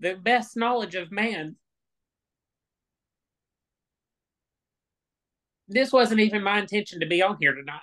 the 0.00 0.14
best 0.14 0.56
knowledge 0.56 0.96
of 0.96 1.12
man. 1.12 1.54
This 5.68 5.92
wasn't 5.92 6.18
even 6.18 6.42
my 6.42 6.58
intention 6.58 6.98
to 6.98 7.06
be 7.06 7.22
on 7.22 7.36
here 7.38 7.54
tonight. 7.54 7.82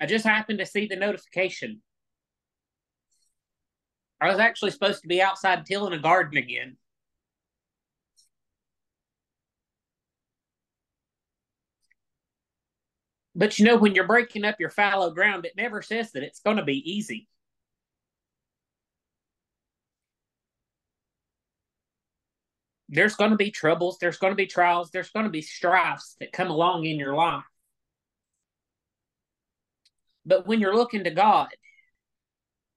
I 0.00 0.06
just 0.06 0.24
happened 0.24 0.58
to 0.58 0.66
see 0.66 0.88
the 0.88 0.96
notification. 0.96 1.80
I 4.20 4.30
was 4.30 4.40
actually 4.40 4.72
supposed 4.72 5.02
to 5.02 5.08
be 5.08 5.22
outside 5.22 5.64
tilling 5.64 5.92
a 5.92 5.98
garden 6.02 6.38
again. 6.38 6.76
But 13.40 13.58
you 13.58 13.64
know, 13.64 13.78
when 13.78 13.94
you're 13.94 14.06
breaking 14.06 14.44
up 14.44 14.60
your 14.60 14.68
fallow 14.68 15.10
ground, 15.12 15.46
it 15.46 15.56
never 15.56 15.80
says 15.80 16.12
that 16.12 16.22
it's 16.22 16.40
going 16.40 16.58
to 16.58 16.62
be 16.62 16.92
easy. 16.92 17.26
There's 22.90 23.14
going 23.14 23.30
to 23.30 23.38
be 23.38 23.50
troubles, 23.50 23.96
there's 23.98 24.18
going 24.18 24.32
to 24.32 24.36
be 24.36 24.46
trials, 24.46 24.90
there's 24.90 25.08
going 25.08 25.24
to 25.24 25.30
be 25.30 25.40
strifes 25.40 26.16
that 26.20 26.32
come 26.32 26.50
along 26.50 26.84
in 26.84 26.98
your 26.98 27.14
life. 27.14 27.44
But 30.26 30.46
when 30.46 30.60
you're 30.60 30.76
looking 30.76 31.04
to 31.04 31.10
God 31.10 31.48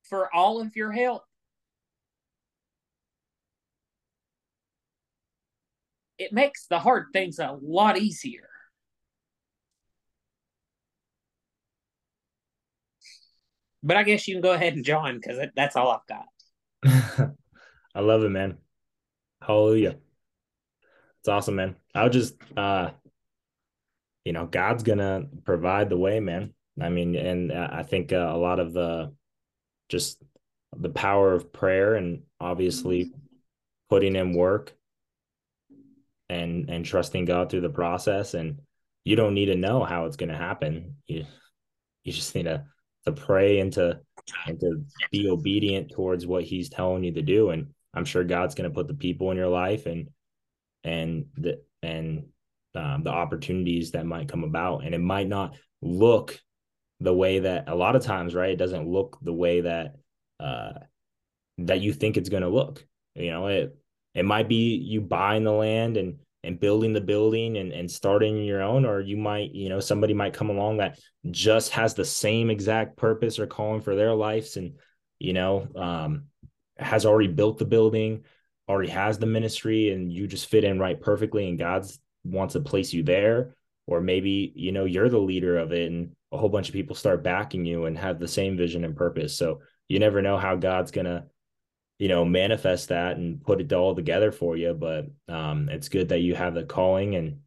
for 0.04 0.34
all 0.34 0.62
of 0.62 0.78
your 0.78 0.94
help, 0.94 1.24
it 6.18 6.32
makes 6.32 6.68
the 6.68 6.80
hard 6.80 7.08
things 7.12 7.40
a 7.40 7.58
lot 7.62 7.98
easier. 7.98 8.53
But 13.84 13.98
I 13.98 14.04
guess 14.04 14.28
you 14.28 14.36
can 14.36 14.42
go 14.42 14.54
ahead 14.54 14.74
and 14.74 14.86
join 14.86 15.16
because 15.16 15.40
that's 15.56 15.76
all 15.76 15.92
I've 15.92 16.08
got. 16.08 17.34
I 17.96 18.00
love 18.00 18.24
it, 18.24 18.30
man. 18.30 18.58
Hallelujah. 19.42 19.98
It's 21.20 21.30
awesome, 21.30 21.56
man. 21.56 21.76
I'll 21.94 22.10
just, 22.10 22.36
uh, 22.56 22.92
you 24.26 24.34
know, 24.34 24.46
God's 24.46 24.84
gonna 24.84 25.26
provide 25.44 25.90
the 25.90 25.98
way, 25.98 26.20
man. 26.20 26.54
I 26.82 26.90
mean, 26.90 27.16
and 27.16 27.52
I 27.52 27.84
think 27.84 28.14
uh, 28.14 28.32
a 28.34 28.38
lot 28.38 28.60
of 28.60 28.74
the 28.74 29.14
just 29.90 30.24
the 30.76 30.90
power 30.90 31.34
of 31.34 31.54
prayer 31.54 31.96
and 31.96 32.24
obviously 32.40 33.12
putting 33.90 34.16
in 34.16 34.34
work 34.34 34.74
and 36.30 36.70
and 36.70 36.86
trusting 36.86 37.26
God 37.26 37.50
through 37.50 37.62
the 37.62 37.70
process 37.70 38.34
and 38.34 38.60
you 39.04 39.16
don't 39.16 39.34
need 39.34 39.48
to 39.48 39.56
know 39.56 39.84
how 39.84 40.06
it's 40.06 40.16
going 40.16 40.30
to 40.30 40.38
happen. 40.38 40.96
You 41.06 41.26
you 42.04 42.14
just 42.14 42.34
need 42.36 42.44
to 42.44 42.66
to 43.06 43.12
pray 43.12 43.60
and 43.60 43.74
to 43.74 44.00
and 44.48 44.60
to 44.60 44.84
be 45.12 45.30
obedient 45.30 45.92
towards 45.92 46.26
what 46.26 46.44
he's 46.44 46.70
telling 46.70 47.04
you 47.04 47.14
to 47.14 47.22
do. 47.22 47.50
And 47.50 47.68
i'm 47.94 48.06
sure 48.06 48.24
god's 48.24 48.56
going 48.56 48.70
to 48.70 48.74
put 48.74 48.88
the 48.88 48.94
people 48.94 49.32
in 49.32 49.38
your 49.38 49.50
life 49.50 49.86
and 49.86 50.10
and 50.84 51.26
the 51.36 51.62
and 51.82 52.26
um, 52.76 53.04
the 53.04 53.12
opportunities 53.12 53.92
that 53.92 54.06
might 54.06 54.30
come 54.30 54.44
about. 54.44 54.84
And 54.84 54.96
it 54.96 55.02
might 55.02 55.28
not 55.28 55.56
look 55.82 56.40
the 57.00 57.14
way 57.14 57.40
that 57.40 57.68
a 57.68 57.76
lot 57.76 57.96
of 57.96 58.04
times 58.04 58.34
right 58.34 58.52
it 58.52 58.58
doesn't 58.58 58.88
look 58.88 59.18
the 59.22 59.34
way 59.34 59.62
that 59.62 59.96
uh 60.40 60.74
that 61.58 61.82
you 61.82 61.94
think 61.94 62.18
it's 62.18 62.30
going 62.30 62.44
to 62.44 62.50
look. 62.50 62.86
You 63.16 63.32
know 63.32 63.48
it 63.48 63.78
it 64.16 64.26
might 64.26 64.48
be 64.48 64.76
you 64.76 65.02
buying 65.02 65.44
the 65.44 65.52
land 65.52 65.98
and 65.98 66.20
and 66.44 66.60
building 66.60 66.94
the 66.94 67.02
building 67.02 67.58
and, 67.58 67.72
and 67.72 67.90
starting 67.90 68.44
your 68.44 68.62
own 68.62 68.86
or 68.86 69.00
you 69.00 69.18
might 69.18 69.54
you 69.54 69.70
know 69.70 69.80
somebody 69.80 70.14
might 70.14 70.34
come 70.34 70.50
along 70.50 70.78
that 70.78 71.00
just 71.32 71.72
has 71.72 71.94
the 71.94 72.06
same 72.06 72.50
exact 72.50 72.98
purpose 72.98 73.40
or 73.40 73.48
calling 73.48 73.82
for 73.82 73.96
their 73.96 74.14
lives 74.14 74.58
and 74.58 74.74
you 75.20 75.34
know 75.34 75.68
um, 75.76 76.24
has 76.78 77.06
already 77.06 77.30
built 77.30 77.58
the 77.58 77.66
building 77.66 78.24
already 78.68 78.90
has 78.90 79.18
the 79.18 79.26
ministry 79.26 79.92
and 79.92 80.12
you 80.12 80.28
just 80.28 80.50
fit 80.50 80.64
in 80.64 80.80
right 80.80 81.02
perfectly 81.02 81.48
and 81.48 81.60
god's 81.60 82.00
wants 82.24 82.54
to 82.54 82.62
place 82.62 82.94
you 82.94 83.04
there. 83.04 83.56
Or 83.86 84.00
maybe 84.00 84.54
you 84.56 84.72
know 84.72 84.86
you're 84.86 85.10
the 85.10 85.18
leader 85.18 85.58
of 85.58 85.74
it 85.74 85.92
and 85.92 86.16
a 86.32 86.38
whole 86.38 86.50
bunch 86.50 86.70
of 86.70 86.74
people 86.74 86.96
start 86.96 87.24
backing 87.24 87.66
you 87.66 87.86
and 87.86 87.98
have 87.98 88.20
the 88.20 88.28
same 88.28 88.58
vision 88.58 88.86
and 88.86 88.96
purpose. 88.96 89.38
So 89.38 89.60
you 89.90 90.00
never 90.00 90.22
know 90.22 90.38
how 90.38 90.56
god's 90.56 90.92
to 90.92 91.26
you 92.00 92.08
know 92.08 92.26
manifest 92.26 92.90
that 92.90 93.18
and 93.18 93.44
put 93.44 93.62
it 93.62 93.72
all 93.72 93.96
together 93.96 94.32
for 94.32 94.58
you 94.58 94.74
but 94.74 95.06
um 95.30 95.70
it's 95.70 95.90
good 95.90 96.10
that 96.10 96.20
you 96.20 96.36
have 96.36 96.54
the 96.54 96.64
calling 96.64 97.16
and 97.16 97.40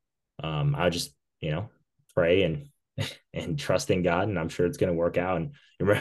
um 0.42 0.74
i 0.76 0.88
just 0.88 1.12
you 1.40 1.50
know 1.50 1.68
pray 2.14 2.42
and 2.42 2.68
and 3.34 3.58
trust 3.58 3.90
in 3.90 4.02
god 4.02 4.28
and 4.28 4.38
i'm 4.38 4.48
sure 4.48 4.66
it's 4.66 4.78
going 4.78 4.92
to 4.92 4.98
work 4.98 5.18
out 5.18 5.36
and 5.36 5.52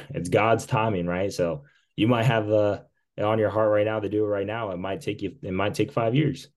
it's 0.10 0.30
god's 0.30 0.66
timing 0.66 1.06
right? 1.06 1.34
So 1.34 1.64
you 1.96 2.08
might 2.08 2.24
have 2.24 2.50
uh 2.50 2.82
on 3.22 3.40
your 3.40 3.50
heart 3.50 3.72
right 3.72 3.86
now 3.86 4.00
to 4.00 4.10
do 4.10 4.26
it 4.26 4.28
right 4.28 4.48
now 4.48 4.72
it 4.72 4.78
might 4.78 5.02
take 5.02 5.22
you 5.22 5.36
it 5.42 5.54
might 5.54 5.74
take 5.74 5.92
five 5.92 6.16
years 6.16 6.50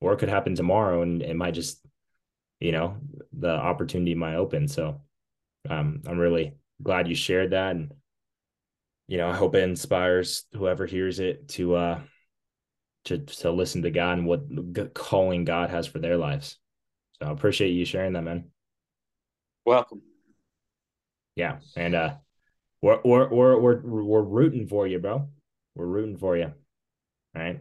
or 0.00 0.12
it 0.12 0.18
could 0.18 0.28
happen 0.28 0.54
tomorrow 0.54 1.02
and 1.02 1.22
it 1.22 1.34
might 1.34 1.54
just 1.54 1.84
you 2.60 2.72
know 2.72 2.96
the 3.32 3.50
opportunity 3.50 4.14
might 4.14 4.36
open. 4.36 4.68
So 4.68 5.02
um 5.68 6.02
i'm 6.06 6.18
really 6.18 6.54
glad 6.82 7.08
you 7.08 7.14
shared 7.14 7.50
that 7.50 7.72
and 7.72 7.92
you 9.08 9.18
know, 9.18 9.28
I 9.28 9.36
hope 9.36 9.54
it 9.54 9.62
inspires 9.62 10.44
whoever 10.52 10.86
hears 10.86 11.20
it 11.20 11.48
to 11.50 11.74
uh 11.74 12.00
to 13.06 13.18
to 13.18 13.50
listen 13.50 13.82
to 13.82 13.90
God 13.90 14.18
and 14.18 14.26
what 14.26 14.94
calling 14.94 15.44
God 15.44 15.70
has 15.70 15.86
for 15.86 15.98
their 15.98 16.16
lives. 16.16 16.58
So 17.18 17.28
I 17.28 17.30
appreciate 17.30 17.70
you 17.70 17.84
sharing 17.84 18.14
that, 18.14 18.22
man. 18.22 18.50
Welcome. 19.66 20.02
Yeah, 21.36 21.58
and 21.76 21.94
uh, 21.94 22.14
we're 22.80 23.00
we're 23.04 23.28
we're 23.28 23.58
we're 23.58 24.04
we're 24.04 24.22
rooting 24.22 24.66
for 24.66 24.86
you, 24.86 24.98
bro. 24.98 25.28
We're 25.74 25.86
rooting 25.86 26.16
for 26.16 26.36
you. 26.36 26.52
All 27.36 27.42
right. 27.42 27.60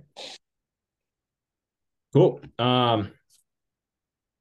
Cool. 2.13 2.41
Um, 2.59 3.11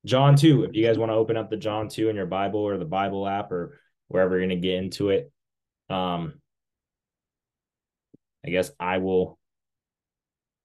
John 0.05 0.37
two. 0.37 0.65
If 0.65 0.75
you 0.75 0.85
guys 0.85 0.99
want 0.99 1.11
to 1.11 1.17
open 1.17 1.37
up 1.37 1.51
the 1.51 1.57
John 1.57 1.89
two 1.89 2.09
in 2.09 2.17
your 2.17 2.27
Bible 2.27 2.61
or 2.61 2.77
the 2.77 2.85
Bible 2.85 3.27
app 3.27 3.51
or 3.51 3.79
wherever 4.09 4.37
you're 4.37 4.47
gonna 4.47 4.61
get 4.61 4.75
into 4.75 5.11
it, 5.11 5.33
um, 5.89 6.42
I 8.45 8.51
guess 8.51 8.71
I 8.79 8.99
will 8.99 9.39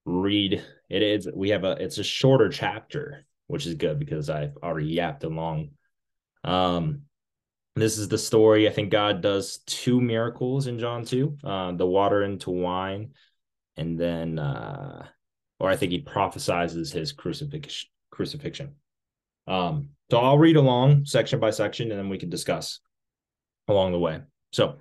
read 0.06 0.64
it 0.90 1.02
is 1.02 1.30
we 1.34 1.50
have 1.50 1.64
a 1.64 1.72
it's 1.72 1.98
a 1.98 2.04
shorter 2.04 2.50
chapter, 2.50 3.26
which 3.48 3.66
is 3.66 3.76
good 3.76 4.00
because 4.00 4.30
I've 4.30 4.58
already 4.64 4.88
yapped 4.88 5.24
along. 5.24 5.72
Um 6.44 7.04
this 7.76 8.00
is 8.00 8.08
the 8.08 8.18
story. 8.18 8.68
I 8.68 8.72
think 8.72 8.90
God 8.90 9.22
does 9.22 9.60
two 9.68 10.02
miracles 10.02 10.66
in 10.66 10.80
John 10.80 11.06
2, 11.06 11.38
uh, 11.44 11.72
the 11.74 11.86
water 11.86 12.24
into 12.24 12.50
wine, 12.50 13.12
and 13.76 14.00
then 14.00 14.40
uh 14.40 15.06
or 15.60 15.70
I 15.70 15.76
think 15.76 15.92
he 15.92 16.02
prophesizes 16.02 16.92
his 16.92 17.12
crucifixion 17.12 17.90
crucifixion. 18.12 18.76
Um, 19.48 19.90
so 20.10 20.18
I'll 20.18 20.38
read 20.38 20.56
along 20.56 21.06
section 21.06 21.40
by 21.40 21.52
section 21.52 21.92
and 21.92 22.00
then 22.00 22.10
we 22.10 22.18
can 22.18 22.30
discuss 22.30 22.80
along 23.68 23.92
the 23.92 24.00
way. 24.00 24.22
So 24.52 24.78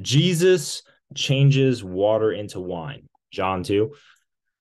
Jesus 0.00 0.82
changes 1.14 1.82
water 1.82 2.32
into 2.32 2.60
wine. 2.60 3.08
John 3.30 3.62
2. 3.62 3.92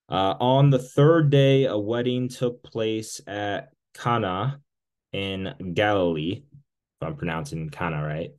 Uh, 0.10 0.36
on 0.40 0.70
the 0.70 0.80
third 0.80 1.30
day, 1.30 1.66
a 1.66 1.78
wedding 1.78 2.28
took 2.28 2.64
place 2.64 3.22
at 3.28 3.70
Cana 3.94 4.60
in 5.14 5.74
Galilee. 5.74 6.44
If 6.44 7.08
I'm 7.08 7.16
pronouncing 7.16 7.70
Cana 7.70 8.04
right. 8.04 8.32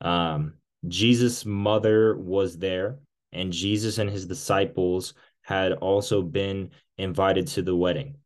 Um, 0.00 0.54
Jesus' 0.88 1.46
mother 1.46 2.16
was 2.16 2.58
there, 2.58 2.98
and 3.32 3.52
Jesus 3.52 3.98
and 3.98 4.10
his 4.10 4.26
disciples 4.26 5.14
had 5.42 5.72
also 5.74 6.22
been 6.22 6.70
invited 6.98 7.46
to 7.48 7.62
the 7.62 7.76
wedding. 7.76 8.16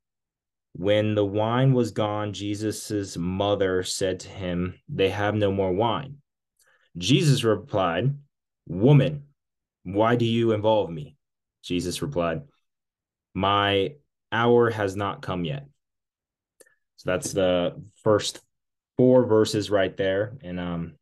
When 0.72 1.14
the 1.14 1.24
wine 1.24 1.72
was 1.72 1.90
gone, 1.90 2.32
Jesus' 2.32 3.16
mother 3.16 3.82
said 3.82 4.20
to 4.20 4.28
him, 4.28 4.78
They 4.88 5.10
have 5.10 5.34
no 5.34 5.50
more 5.50 5.72
wine. 5.72 6.18
Jesus 6.98 7.44
replied, 7.44 8.14
Woman, 8.66 9.24
why 9.84 10.16
do 10.16 10.24
you 10.24 10.52
involve 10.52 10.90
me? 10.90 11.16
Jesus 11.62 12.02
replied, 12.02 12.42
My 13.34 13.94
hour 14.32 14.70
has 14.70 14.96
not 14.96 15.22
come 15.22 15.44
yet. 15.44 15.66
So 16.96 17.10
that's 17.10 17.32
the 17.32 17.82
first 18.02 18.40
four 18.96 19.26
verses 19.26 19.70
right 19.70 19.96
there. 19.96 20.36
And 20.42 20.58
um, 20.58 20.94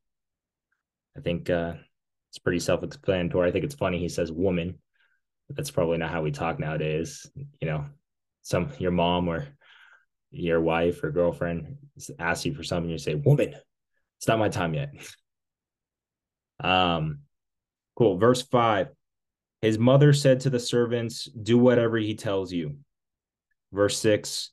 I 1.16 1.20
think 1.20 1.48
uh, 1.48 1.74
it's 2.31 2.38
pretty 2.38 2.59
self 2.59 2.83
explanatory. 2.83 3.48
I 3.48 3.53
think 3.53 3.64
it's 3.64 3.74
funny. 3.74 3.98
He 3.98 4.09
says 4.09 4.33
woman. 4.33 4.79
That's 5.50 5.70
probably 5.70 5.98
not 5.98 6.11
how 6.11 6.22
we 6.22 6.33
talk 6.33 6.59
nowadays. 6.59 7.31
You 7.61 7.68
know, 7.68 7.85
some 8.42 8.72
your 8.79 8.90
mom 8.90 9.29
or 9.29 9.46
your 10.31 10.61
wife 10.61 11.05
or 11.05 11.11
girlfriend 11.11 11.77
asks 12.18 12.46
you 12.46 12.55
for 12.55 12.64
something, 12.64 12.90
you 12.90 12.98
say, 12.98 13.14
"Woman, 13.14 13.55
it's 14.18 14.27
not 14.27 14.38
my 14.38 14.48
time 14.48 14.74
yet." 14.74 14.92
um, 16.61 17.20
cool. 17.96 18.18
Verse 18.18 18.42
five. 18.42 18.88
His 19.62 19.78
mother 19.78 20.12
said 20.12 20.40
to 20.40 20.50
the 20.50 20.61
servants, 20.61 21.24
"Do 21.24 21.59
whatever 21.59 21.96
he 21.96 22.14
tells 22.14 22.52
you." 22.52 22.78
Verse 23.72 23.98
six. 23.98 24.50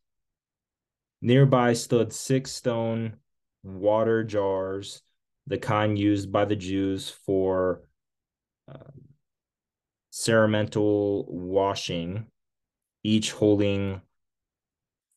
Nearby 1.21 1.73
stood 1.73 2.13
six 2.13 2.51
stone 2.51 3.17
water 3.63 4.23
jars, 4.23 5.01
the 5.47 5.57
kind 5.57 5.97
used 5.97 6.31
by 6.31 6.45
the 6.45 6.55
Jews 6.55 7.09
for 7.09 7.83
uh, 8.67 8.91
ceremonial 10.09 11.25
washing, 11.29 12.25
each 13.03 13.31
holding 13.31 14.01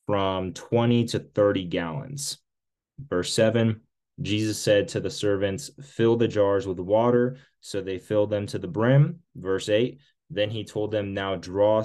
from 0.07 0.53
20 0.53 1.05
to 1.07 1.19
30 1.19 1.65
gallons. 1.65 2.39
Verse 2.99 3.33
7 3.33 3.81
Jesus 4.23 4.59
said 4.59 4.89
to 4.89 5.01
the 5.01 5.11
servants, 5.11 5.71
Fill 5.83 6.17
the 6.17 6.29
jars 6.29 6.67
with 6.67 6.79
water. 6.79 7.39
So 7.61 7.81
they 7.81 7.99
filled 7.99 8.31
them 8.31 8.47
to 8.49 8.59
the 8.59 8.69
brim. 8.69 9.21
Verse 9.35 9.69
8 9.69 9.99
Then 10.31 10.51
he 10.51 10.65
told 10.65 10.91
them, 10.91 11.15
Now 11.15 11.37
draw 11.37 11.85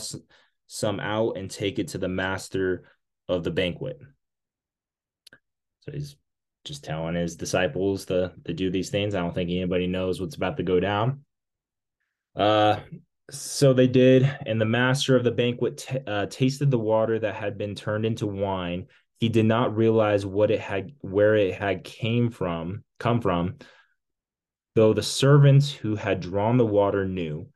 some 0.68 1.00
out 1.00 1.38
and 1.38 1.50
take 1.50 1.80
it 1.80 1.90
to 1.90 1.98
the 1.98 2.08
master 2.08 2.84
of 3.28 3.44
the 3.44 3.52
banquet. 3.52 4.00
So 5.82 5.92
he's 5.92 6.16
just 6.66 6.84
telling 6.84 7.16
his 7.16 7.36
disciples 7.36 8.06
to, 8.06 8.34
to 8.46 8.54
do 8.54 8.70
these 8.70 8.90
things. 8.90 9.16
I 9.16 9.22
don't 9.22 9.34
think 9.34 9.50
anybody 9.50 9.88
knows 9.88 10.20
what's 10.20 10.36
about 10.36 10.58
to 10.58 10.64
go 10.64 10.80
down. 10.80 11.22
Uh, 12.36 12.80
so 13.32 13.74
they 13.74 13.88
did, 13.88 14.24
and 14.46 14.60
the 14.60 14.66
master 14.66 15.16
of 15.16 15.24
the 15.24 15.32
banquet 15.32 15.78
t- 15.78 16.00
uh, 16.06 16.26
tasted 16.28 16.72
the 16.72 16.80
water 16.80 17.20
that 17.20 17.36
had 17.36 17.58
been 17.58 17.76
turned 17.76 18.06
into 18.06 18.26
wine. 18.28 18.88
He 19.20 19.30
did 19.30 19.46
not 19.46 19.76
realize 19.76 20.26
what 20.26 20.52
it 20.52 20.60
had, 20.60 20.94
where 21.02 21.36
it 21.36 21.54
had 21.56 21.84
came 21.84 22.30
from, 22.32 22.84
come 23.00 23.22
from, 23.22 23.58
though 24.76 24.94
the 24.94 25.04
servants 25.04 25.72
who 25.72 25.96
had 25.96 26.22
drawn 26.22 26.58
the 26.58 26.66
water 26.66 27.06
knew. 27.06 27.48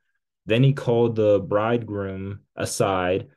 Then 0.46 0.62
he 0.62 0.74
called 0.74 1.16
the 1.16 1.40
bridegroom 1.40 2.40
aside 2.54 3.28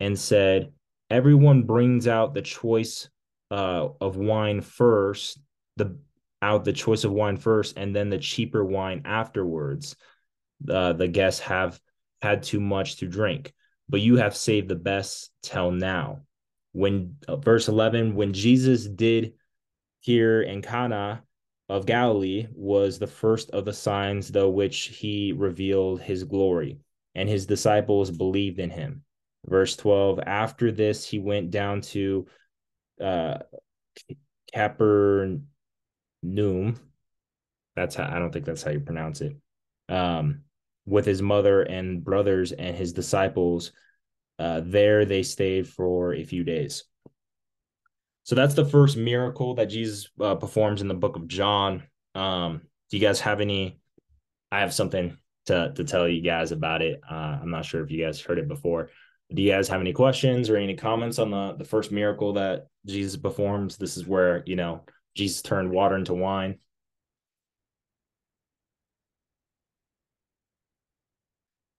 and 0.00 0.18
said, 0.18 0.72
"Everyone 1.10 1.64
brings 1.64 2.08
out 2.08 2.34
the 2.34 2.42
choice 2.42 3.08
uh, 3.50 3.88
of 4.00 4.16
wine 4.16 4.62
first, 4.62 5.38
the 5.76 5.98
out 6.40 6.64
the 6.64 6.72
choice 6.72 7.04
of 7.04 7.12
wine 7.12 7.36
first, 7.36 7.76
and 7.76 7.94
then 7.94 8.08
the 8.08 8.18
cheaper 8.18 8.64
wine 8.64 9.02
afterwards." 9.04 9.94
uh, 10.68 10.92
the 10.92 11.08
guests 11.08 11.40
have 11.40 11.80
had 12.22 12.42
too 12.42 12.60
much 12.60 12.96
to 12.96 13.06
drink, 13.06 13.52
but 13.88 14.00
you 14.00 14.16
have 14.16 14.36
saved 14.36 14.68
the 14.68 14.76
best 14.76 15.30
till 15.42 15.70
now. 15.70 16.22
When 16.74 17.16
uh, 17.28 17.36
verse 17.36 17.68
11, 17.68 18.14
when 18.14 18.32
Jesus 18.32 18.86
did 18.86 19.34
here 20.00 20.42
in 20.42 20.60
Cana 20.60 21.22
of 21.68 21.86
Galilee 21.86 22.48
was 22.52 22.98
the 22.98 23.06
first 23.06 23.50
of 23.50 23.64
the 23.64 23.72
signs 23.72 24.28
though 24.28 24.50
which 24.50 24.88
he 24.88 25.32
revealed 25.32 26.02
his 26.02 26.24
glory, 26.24 26.78
and 27.14 27.28
his 27.28 27.46
disciples 27.46 28.10
believed 28.10 28.58
in 28.58 28.70
him. 28.70 29.02
Verse 29.46 29.76
12, 29.76 30.20
after 30.26 30.72
this, 30.72 31.06
he 31.06 31.18
went 31.18 31.50
down 31.50 31.80
to 31.80 32.26
uh, 33.00 33.38
Capernaum. 34.52 35.46
That's 37.76 37.94
how 37.94 38.04
I 38.04 38.18
don't 38.18 38.32
think 38.32 38.46
that's 38.46 38.62
how 38.62 38.72
you 38.72 38.80
pronounce 38.80 39.20
it. 39.20 39.36
Um, 39.88 40.42
with 40.86 41.06
his 41.06 41.22
mother 41.22 41.62
and 41.62 42.04
brothers 42.04 42.52
and 42.52 42.76
his 42.76 42.92
disciples. 42.92 43.72
Uh, 44.38 44.60
there 44.64 45.04
they 45.04 45.22
stayed 45.22 45.68
for 45.68 46.14
a 46.14 46.24
few 46.24 46.44
days. 46.44 46.84
So 48.24 48.34
that's 48.34 48.54
the 48.54 48.64
first 48.64 48.96
miracle 48.96 49.54
that 49.54 49.66
Jesus 49.66 50.08
uh, 50.20 50.34
performs 50.34 50.80
in 50.80 50.88
the 50.88 50.94
book 50.94 51.16
of 51.16 51.28
John. 51.28 51.82
Um, 52.14 52.62
do 52.90 52.96
you 52.96 53.02
guys 53.02 53.20
have 53.20 53.40
any? 53.40 53.78
I 54.50 54.60
have 54.60 54.72
something 54.72 55.16
to 55.46 55.72
to 55.76 55.84
tell 55.84 56.08
you 56.08 56.22
guys 56.22 56.52
about 56.52 56.82
it. 56.82 57.00
Uh, 57.08 57.38
I'm 57.42 57.50
not 57.50 57.64
sure 57.64 57.82
if 57.82 57.90
you 57.90 58.04
guys 58.04 58.20
heard 58.20 58.38
it 58.38 58.48
before. 58.48 58.90
Do 59.32 59.42
you 59.42 59.50
guys 59.50 59.68
have 59.68 59.80
any 59.80 59.92
questions 59.92 60.48
or 60.48 60.56
any 60.56 60.74
comments 60.74 61.18
on 61.18 61.30
the 61.30 61.54
the 61.58 61.64
first 61.64 61.92
miracle 61.92 62.32
that 62.34 62.66
Jesus 62.86 63.16
performs? 63.20 63.76
This 63.76 63.96
is 63.96 64.06
where 64.06 64.42
you 64.46 64.56
know 64.56 64.84
Jesus 65.14 65.42
turned 65.42 65.70
water 65.70 65.96
into 65.96 66.14
wine. 66.14 66.58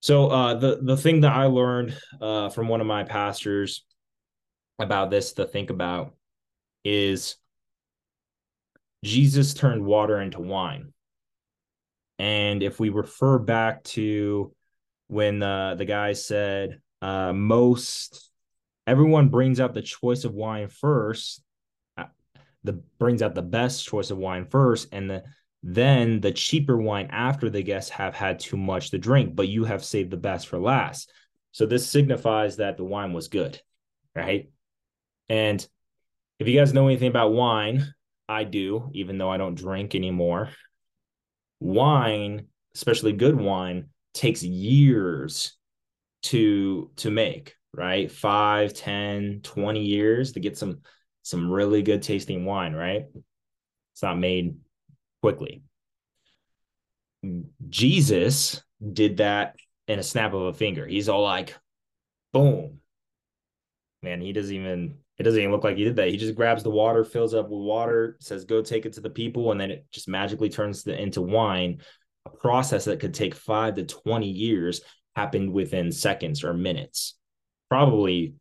So 0.06 0.28
uh, 0.28 0.54
the 0.54 0.78
the 0.80 0.96
thing 0.96 1.22
that 1.22 1.32
I 1.32 1.46
learned 1.46 1.98
uh, 2.20 2.48
from 2.50 2.68
one 2.68 2.80
of 2.80 2.86
my 2.86 3.02
pastors 3.02 3.84
about 4.78 5.10
this 5.10 5.32
to 5.32 5.46
think 5.46 5.70
about 5.70 6.14
is 6.84 7.34
Jesus 9.04 9.52
turned 9.52 9.84
water 9.84 10.20
into 10.20 10.40
wine, 10.40 10.92
and 12.20 12.62
if 12.62 12.78
we 12.78 12.90
refer 12.90 13.40
back 13.40 13.82
to 13.98 14.54
when 15.08 15.42
uh, 15.42 15.74
the 15.74 15.84
guy 15.84 16.12
said 16.12 16.80
uh, 17.02 17.32
most 17.32 18.30
everyone 18.86 19.28
brings 19.28 19.58
out 19.58 19.74
the 19.74 19.82
choice 19.82 20.22
of 20.22 20.32
wine 20.34 20.68
first, 20.68 21.42
uh, 21.98 22.04
the 22.62 22.74
brings 23.00 23.22
out 23.22 23.34
the 23.34 23.42
best 23.42 23.84
choice 23.84 24.12
of 24.12 24.18
wine 24.18 24.46
first, 24.46 24.86
and 24.92 25.10
the 25.10 25.24
then 25.68 26.20
the 26.20 26.30
cheaper 26.30 26.76
wine 26.76 27.08
after 27.10 27.50
the 27.50 27.60
guests 27.60 27.90
have 27.90 28.14
had 28.14 28.38
too 28.38 28.56
much 28.56 28.90
to 28.90 28.98
drink, 28.98 29.34
but 29.34 29.48
you 29.48 29.64
have 29.64 29.84
saved 29.84 30.12
the 30.12 30.16
best 30.16 30.46
for 30.46 30.60
last. 30.60 31.10
So 31.50 31.66
this 31.66 31.88
signifies 31.90 32.58
that 32.58 32.76
the 32.76 32.84
wine 32.84 33.12
was 33.12 33.26
good, 33.26 33.60
right? 34.14 34.48
And 35.28 35.66
if 36.38 36.46
you 36.46 36.56
guys 36.56 36.72
know 36.72 36.86
anything 36.86 37.08
about 37.08 37.32
wine, 37.32 37.84
I 38.28 38.44
do, 38.44 38.90
even 38.94 39.18
though 39.18 39.28
I 39.28 39.38
don't 39.38 39.56
drink 39.56 39.96
anymore. 39.96 40.50
Wine, 41.58 42.46
especially 42.76 43.12
good 43.14 43.34
wine, 43.34 43.88
takes 44.14 44.44
years 44.44 45.56
to 46.22 46.92
to 46.96 47.10
make, 47.10 47.56
right? 47.72 48.10
Five, 48.10 48.72
10, 48.72 49.40
20 49.42 49.84
years 49.84 50.32
to 50.32 50.40
get 50.40 50.56
some 50.56 50.82
some 51.22 51.50
really 51.50 51.82
good 51.82 52.02
tasting 52.02 52.44
wine, 52.44 52.72
right? 52.72 53.06
It's 53.94 54.02
not 54.02 54.16
made 54.16 54.58
quickly. 55.26 55.62
Jesus 57.68 58.62
did 58.92 59.16
that 59.16 59.56
in 59.88 59.98
a 59.98 60.04
snap 60.04 60.34
of 60.34 60.42
a 60.42 60.52
finger. 60.52 60.86
He's 60.86 61.08
all 61.08 61.24
like, 61.24 61.56
boom. 62.32 62.78
Man, 64.02 64.20
he 64.20 64.32
doesn't 64.32 64.54
even, 64.54 64.98
it 65.18 65.24
doesn't 65.24 65.40
even 65.40 65.50
look 65.50 65.64
like 65.64 65.76
he 65.76 65.82
did 65.82 65.96
that. 65.96 66.10
He 66.10 66.16
just 66.16 66.36
grabs 66.36 66.62
the 66.62 66.70
water, 66.70 67.02
fills 67.02 67.34
up 67.34 67.48
with 67.48 67.58
water, 67.58 68.16
says, 68.20 68.44
go 68.44 68.62
take 68.62 68.86
it 68.86 68.92
to 68.92 69.00
the 69.00 69.10
people, 69.10 69.50
and 69.50 69.60
then 69.60 69.72
it 69.72 69.86
just 69.90 70.06
magically 70.06 70.48
turns 70.48 70.84
the, 70.84 70.96
into 70.96 71.22
wine 71.22 71.80
a 72.24 72.30
process 72.30 72.84
that 72.84 73.00
could 73.00 73.14
take 73.14 73.34
five 73.34 73.74
to 73.74 73.84
20 73.84 74.28
years 74.28 74.80
happened 75.16 75.52
within 75.52 75.90
seconds 75.90 76.44
or 76.44 76.54
minutes. 76.54 77.16
Probably 77.68 78.34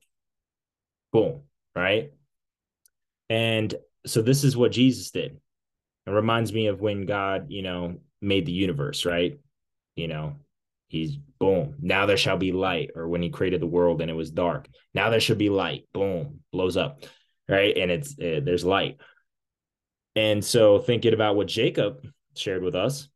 boom, 1.11 1.41
right? 1.75 2.11
And 3.27 3.73
so 4.05 4.21
this 4.21 4.43
is 4.43 4.55
what 4.55 4.71
Jesus 4.71 5.09
did. 5.09 5.39
It 6.07 6.11
reminds 6.11 6.53
me 6.53 6.67
of 6.67 6.81
when 6.81 7.05
God, 7.05 7.47
you 7.49 7.61
know, 7.61 7.97
made 8.21 8.45
the 8.45 8.51
universe, 8.51 9.05
right? 9.05 9.39
You 9.95 10.07
know, 10.07 10.35
he's 10.87 11.17
boom, 11.39 11.75
now 11.79 12.05
there 12.05 12.17
shall 12.17 12.37
be 12.37 12.51
light, 12.51 12.91
or 12.95 13.07
when 13.07 13.21
he 13.21 13.29
created 13.29 13.61
the 13.61 13.67
world 13.67 14.01
and 14.01 14.11
it 14.11 14.15
was 14.15 14.31
dark, 14.31 14.67
now 14.93 15.09
there 15.09 15.19
should 15.19 15.37
be 15.37 15.49
light, 15.49 15.87
boom, 15.93 16.41
blows 16.51 16.77
up, 16.77 17.03
right? 17.49 17.75
And 17.77 17.91
it's 17.91 18.11
uh, 18.19 18.41
there's 18.43 18.65
light. 18.65 18.97
And 20.15 20.43
so 20.43 20.79
thinking 20.79 21.13
about 21.13 21.35
what 21.35 21.47
Jacob 21.47 22.07
shared 22.35 22.63
with 22.63 22.75
us, 22.75 23.09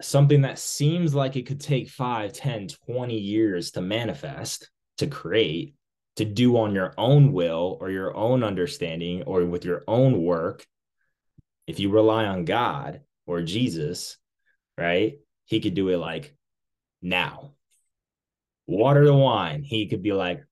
something 0.00 0.42
that 0.42 0.58
seems 0.58 1.14
like 1.14 1.36
it 1.36 1.46
could 1.46 1.60
take 1.60 1.88
5, 1.88 2.32
10, 2.32 2.68
20 2.86 3.18
years 3.18 3.72
to 3.72 3.80
manifest, 3.80 4.70
to 4.98 5.06
create, 5.06 5.74
to 6.16 6.24
do 6.24 6.56
on 6.56 6.74
your 6.74 6.94
own 6.96 7.32
will 7.32 7.78
or 7.80 7.90
your 7.90 8.16
own 8.16 8.44
understanding 8.44 9.22
or 9.24 9.44
with 9.44 9.64
your 9.64 9.82
own 9.88 10.22
work, 10.22 10.64
if 11.68 11.78
you 11.78 11.90
rely 11.90 12.24
on 12.24 12.46
God 12.46 13.02
or 13.26 13.42
Jesus, 13.42 14.16
right? 14.78 15.18
He 15.44 15.60
could 15.60 15.74
do 15.74 15.90
it 15.90 15.98
like 15.98 16.34
now. 17.02 17.52
Water 18.66 19.04
the 19.04 19.14
wine. 19.14 19.62
He 19.62 19.86
could 19.86 20.02
be 20.02 20.12
like, 20.12 20.42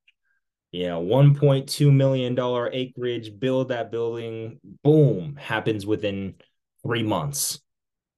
you 0.72 0.87
know, 0.88 1.02
$1.2 1.02 1.92
million 1.92 2.38
acreage, 2.72 3.38
build 3.40 3.68
that 3.70 3.90
building, 3.90 4.61
boom, 4.85 5.37
happens 5.37 5.87
within 5.87 6.35
three 6.83 7.02
months, 7.02 7.61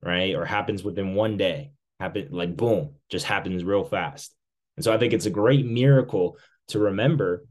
right? 0.03 0.35
Or 0.35 0.45
happens 0.45 0.83
within 0.83 1.15
one 1.15 1.37
day, 1.37 1.71
happen 2.01 2.29
like 2.33 2.57
boom, 2.57 2.95
just 3.11 3.27
happens 3.27 3.63
real 3.63 3.85
fast. 3.85 4.35
And 4.77 4.85
so 4.85 4.93
I 4.93 4.99
think 4.99 5.13
it's 5.13 5.27
a 5.27 5.31
great 5.31 5.65
miracle 5.65 6.37
to 6.69 6.81
remember 6.81 7.45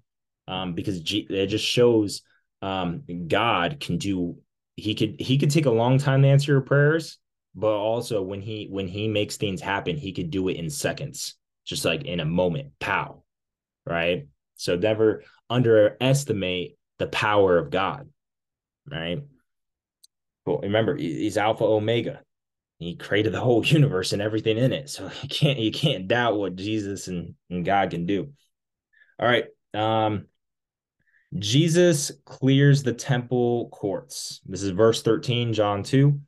um, 0.48 0.74
because 0.74 1.00
G- 1.00 1.28
it 1.30 1.48
just 1.48 1.66
shows 1.66 2.22
um, 2.62 3.04
God 3.30 3.80
can 3.80 3.98
do. 3.98 4.40
He 4.78 4.96
could 4.96 5.20
he 5.20 5.38
could 5.38 5.52
take 5.52 5.66
a 5.66 5.72
long 5.72 5.98
time 5.98 6.22
to 6.22 6.28
answer 6.28 6.54
your 6.54 6.62
prayers, 6.62 7.18
but 7.56 7.76
also 7.76 8.22
when 8.22 8.42
he 8.42 8.68
when 8.70 8.88
he 8.88 9.08
makes 9.08 9.36
things 9.36 9.60
happen, 9.60 9.98
he 9.98 10.14
could 10.14 10.30
do 10.30 10.48
it 10.48 10.58
in 10.58 10.70
seconds, 10.70 11.36
just 11.66 11.84
like 11.84 12.06
in 12.06 12.20
a 12.20 12.26
moment. 12.26 12.74
Pow, 12.80 13.24
right? 13.86 14.28
So 14.56 14.76
never 14.76 15.24
underestimate 15.50 16.78
the 17.00 17.08
power 17.08 17.58
of 17.58 17.72
God, 17.72 18.08
right? 18.90 19.24
Well, 20.46 20.60
remember 20.60 20.96
he's 20.96 21.38
Alpha 21.38 21.66
Omega. 21.66 22.22
He 22.78 22.96
created 22.96 23.34
the 23.34 23.42
whole 23.42 23.66
universe 23.66 24.14
and 24.14 24.22
everything 24.22 24.60
in 24.60 24.74
it. 24.74 24.90
So 24.90 25.10
you 25.24 25.30
can't 25.30 25.60
you 25.60 25.72
can't 25.72 26.08
doubt 26.08 26.38
what 26.38 26.56
Jesus 26.56 27.08
and, 27.08 27.34
and 27.50 27.66
God 27.66 27.90
can 27.90 28.06
do. 28.06 28.32
All 29.20 29.28
right. 29.28 29.46
Um, 29.74 30.28
Jesus 31.36 32.12
clears 32.26 32.84
the 32.84 32.94
temple 32.94 33.70
courts. 33.70 34.40
This 34.46 34.64
is 34.64 34.70
verse 34.70 35.02
13, 35.02 35.54
John 35.54 35.84
2. 35.84 36.20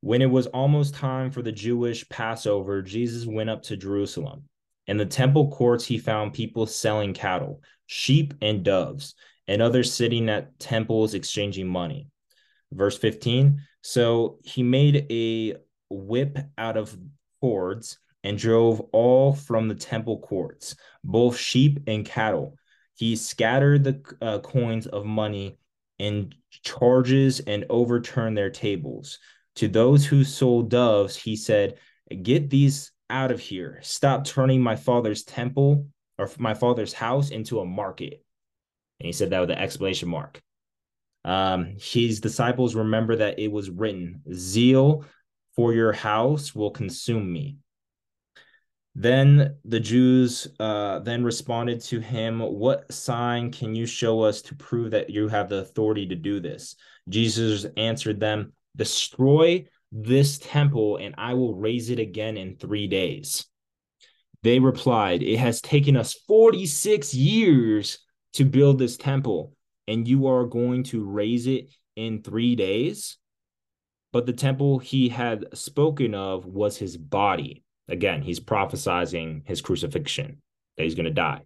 When 0.00 0.20
it 0.20 0.30
was 0.30 0.46
almost 0.48 0.94
time 0.94 1.30
for 1.30 1.42
the 1.42 1.52
Jewish 1.52 2.08
Passover, 2.08 2.82
Jesus 2.82 3.26
went 3.26 3.48
up 3.48 3.62
to 3.64 3.76
Jerusalem. 3.76 4.44
In 4.86 4.98
the 4.98 5.06
temple 5.06 5.50
courts, 5.50 5.86
he 5.86 5.96
found 5.96 6.34
people 6.34 6.66
selling 6.66 7.14
cattle, 7.14 7.62
sheep, 7.86 8.34
and 8.42 8.62
doves, 8.64 9.14
and 9.48 9.62
others 9.62 9.92
sitting 9.92 10.28
at 10.28 10.58
temples 10.58 11.14
exchanging 11.14 11.68
money. 11.68 12.08
Verse 12.72 12.98
15 12.98 13.60
So 13.82 14.38
he 14.44 14.62
made 14.62 15.06
a 15.10 15.56
whip 15.88 16.38
out 16.58 16.76
of 16.76 16.96
cords 17.40 17.98
and 18.24 18.38
drove 18.38 18.80
all 18.92 19.32
from 19.32 19.68
the 19.68 19.74
temple 19.74 20.18
courts, 20.18 20.76
both 21.04 21.36
sheep 21.36 21.80
and 21.86 22.04
cattle. 22.04 22.56
He 23.02 23.16
scattered 23.16 23.82
the 23.82 24.00
uh, 24.22 24.38
coins 24.38 24.86
of 24.86 25.04
money 25.04 25.58
in 25.98 26.34
charges 26.50 27.40
and 27.40 27.66
overturned 27.68 28.38
their 28.38 28.48
tables. 28.48 29.18
To 29.56 29.66
those 29.66 30.06
who 30.06 30.22
sold 30.22 30.70
doves, 30.70 31.16
he 31.16 31.34
said, 31.34 31.78
Get 32.22 32.48
these 32.48 32.92
out 33.10 33.32
of 33.32 33.40
here. 33.40 33.80
Stop 33.82 34.24
turning 34.24 34.60
my 34.60 34.76
father's 34.76 35.24
temple 35.24 35.88
or 36.16 36.30
my 36.38 36.54
father's 36.54 36.92
house 36.92 37.30
into 37.30 37.58
a 37.58 37.66
market. 37.66 38.24
And 39.00 39.06
he 39.06 39.12
said 39.12 39.30
that 39.30 39.40
with 39.40 39.50
an 39.50 39.58
exclamation 39.58 40.08
mark. 40.08 40.40
Um, 41.24 41.74
his 41.80 42.20
disciples 42.20 42.76
remember 42.76 43.16
that 43.16 43.40
it 43.40 43.50
was 43.50 43.68
written, 43.68 44.22
Zeal 44.32 45.04
for 45.56 45.74
your 45.74 45.92
house 45.92 46.54
will 46.54 46.70
consume 46.70 47.32
me. 47.32 47.56
Then 48.94 49.56
the 49.64 49.80
Jews 49.80 50.48
uh, 50.60 50.98
then 50.98 51.24
responded 51.24 51.80
to 51.82 52.00
him, 52.00 52.40
What 52.40 52.92
sign 52.92 53.50
can 53.50 53.74
you 53.74 53.86
show 53.86 54.20
us 54.20 54.42
to 54.42 54.54
prove 54.54 54.90
that 54.90 55.08
you 55.08 55.28
have 55.28 55.48
the 55.48 55.58
authority 55.58 56.06
to 56.08 56.14
do 56.14 56.40
this? 56.40 56.76
Jesus 57.08 57.66
answered 57.76 58.20
them, 58.20 58.52
Destroy 58.76 59.66
this 59.90 60.38
temple, 60.38 60.98
and 60.98 61.14
I 61.16 61.34
will 61.34 61.54
raise 61.54 61.90
it 61.90 61.98
again 61.98 62.36
in 62.36 62.56
three 62.56 62.86
days. 62.86 63.46
They 64.42 64.58
replied, 64.58 65.22
It 65.22 65.38
has 65.38 65.60
taken 65.60 65.96
us 65.96 66.14
46 66.26 67.14
years 67.14 67.98
to 68.34 68.44
build 68.44 68.78
this 68.78 68.96
temple, 68.96 69.54
and 69.88 70.06
you 70.06 70.26
are 70.26 70.44
going 70.44 70.82
to 70.84 71.04
raise 71.04 71.46
it 71.46 71.72
in 71.96 72.22
three 72.22 72.56
days? 72.56 73.16
But 74.12 74.26
the 74.26 74.32
temple 74.32 74.78
he 74.78 75.08
had 75.08 75.46
spoken 75.56 76.14
of 76.14 76.44
was 76.44 76.76
his 76.76 76.96
body. 76.96 77.64
Again, 77.88 78.22
he's 78.22 78.40
prophesizing 78.40 79.42
his 79.46 79.60
crucifixion, 79.60 80.40
that 80.76 80.84
he's 80.84 80.94
going 80.94 81.04
to 81.04 81.10
die. 81.10 81.42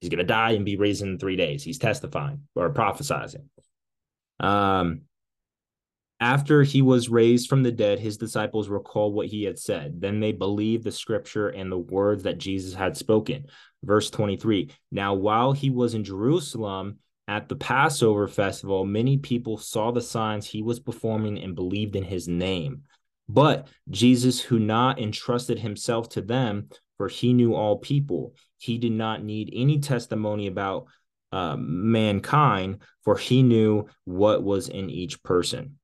He's 0.00 0.10
going 0.10 0.18
to 0.18 0.24
die 0.24 0.52
and 0.52 0.64
be 0.64 0.76
raised 0.76 1.02
in 1.02 1.18
three 1.18 1.36
days. 1.36 1.62
He's 1.64 1.78
testifying 1.78 2.42
or 2.54 2.72
prophesizing. 2.72 3.46
Um, 4.40 5.02
after 6.20 6.62
he 6.62 6.82
was 6.82 7.08
raised 7.08 7.48
from 7.48 7.62
the 7.62 7.70
dead, 7.70 8.00
his 8.00 8.16
disciples 8.16 8.68
recalled 8.68 9.14
what 9.14 9.28
he 9.28 9.44
had 9.44 9.58
said. 9.58 10.00
Then 10.00 10.18
they 10.18 10.32
believed 10.32 10.84
the 10.84 10.92
scripture 10.92 11.48
and 11.48 11.70
the 11.70 11.78
words 11.78 12.24
that 12.24 12.38
Jesus 12.38 12.74
had 12.74 12.96
spoken. 12.96 13.46
Verse 13.84 14.10
23 14.10 14.70
Now, 14.90 15.14
while 15.14 15.52
he 15.52 15.70
was 15.70 15.94
in 15.94 16.02
Jerusalem 16.02 16.98
at 17.28 17.48
the 17.48 17.56
Passover 17.56 18.26
festival, 18.26 18.84
many 18.84 19.18
people 19.18 19.58
saw 19.58 19.92
the 19.92 20.00
signs 20.00 20.46
he 20.46 20.62
was 20.62 20.80
performing 20.80 21.38
and 21.38 21.54
believed 21.54 21.94
in 21.94 22.04
his 22.04 22.26
name. 22.26 22.82
But 23.28 23.68
Jesus, 23.90 24.40
who 24.40 24.58
not 24.58 24.98
entrusted 24.98 25.58
himself 25.58 26.08
to 26.10 26.22
them, 26.22 26.68
for 26.96 27.08
he 27.08 27.32
knew 27.32 27.54
all 27.54 27.78
people, 27.78 28.34
he 28.58 28.78
did 28.78 28.92
not 28.92 29.22
need 29.22 29.50
any 29.52 29.78
testimony 29.78 30.46
about 30.46 30.86
uh, 31.30 31.56
mankind, 31.56 32.78
for 33.04 33.16
he 33.16 33.42
knew 33.42 33.86
what 34.04 34.42
was 34.42 34.68
in 34.68 34.90
each 34.90 35.22
person. 35.22 35.78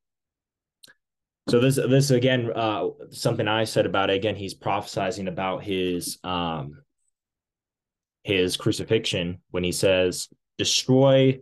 So 1.48 1.60
this 1.60 1.76
this 1.76 2.10
again 2.10 2.50
uh, 2.54 2.88
something 3.10 3.46
I 3.46 3.64
said 3.64 3.84
about 3.84 4.08
it 4.08 4.14
again 4.14 4.34
he's 4.34 4.54
prophesizing 4.54 5.28
about 5.28 5.62
his 5.62 6.18
um 6.24 6.82
his 8.22 8.56
crucifixion 8.56 9.42
when 9.50 9.62
he 9.62 9.72
says 9.72 10.28
destroy 10.56 11.40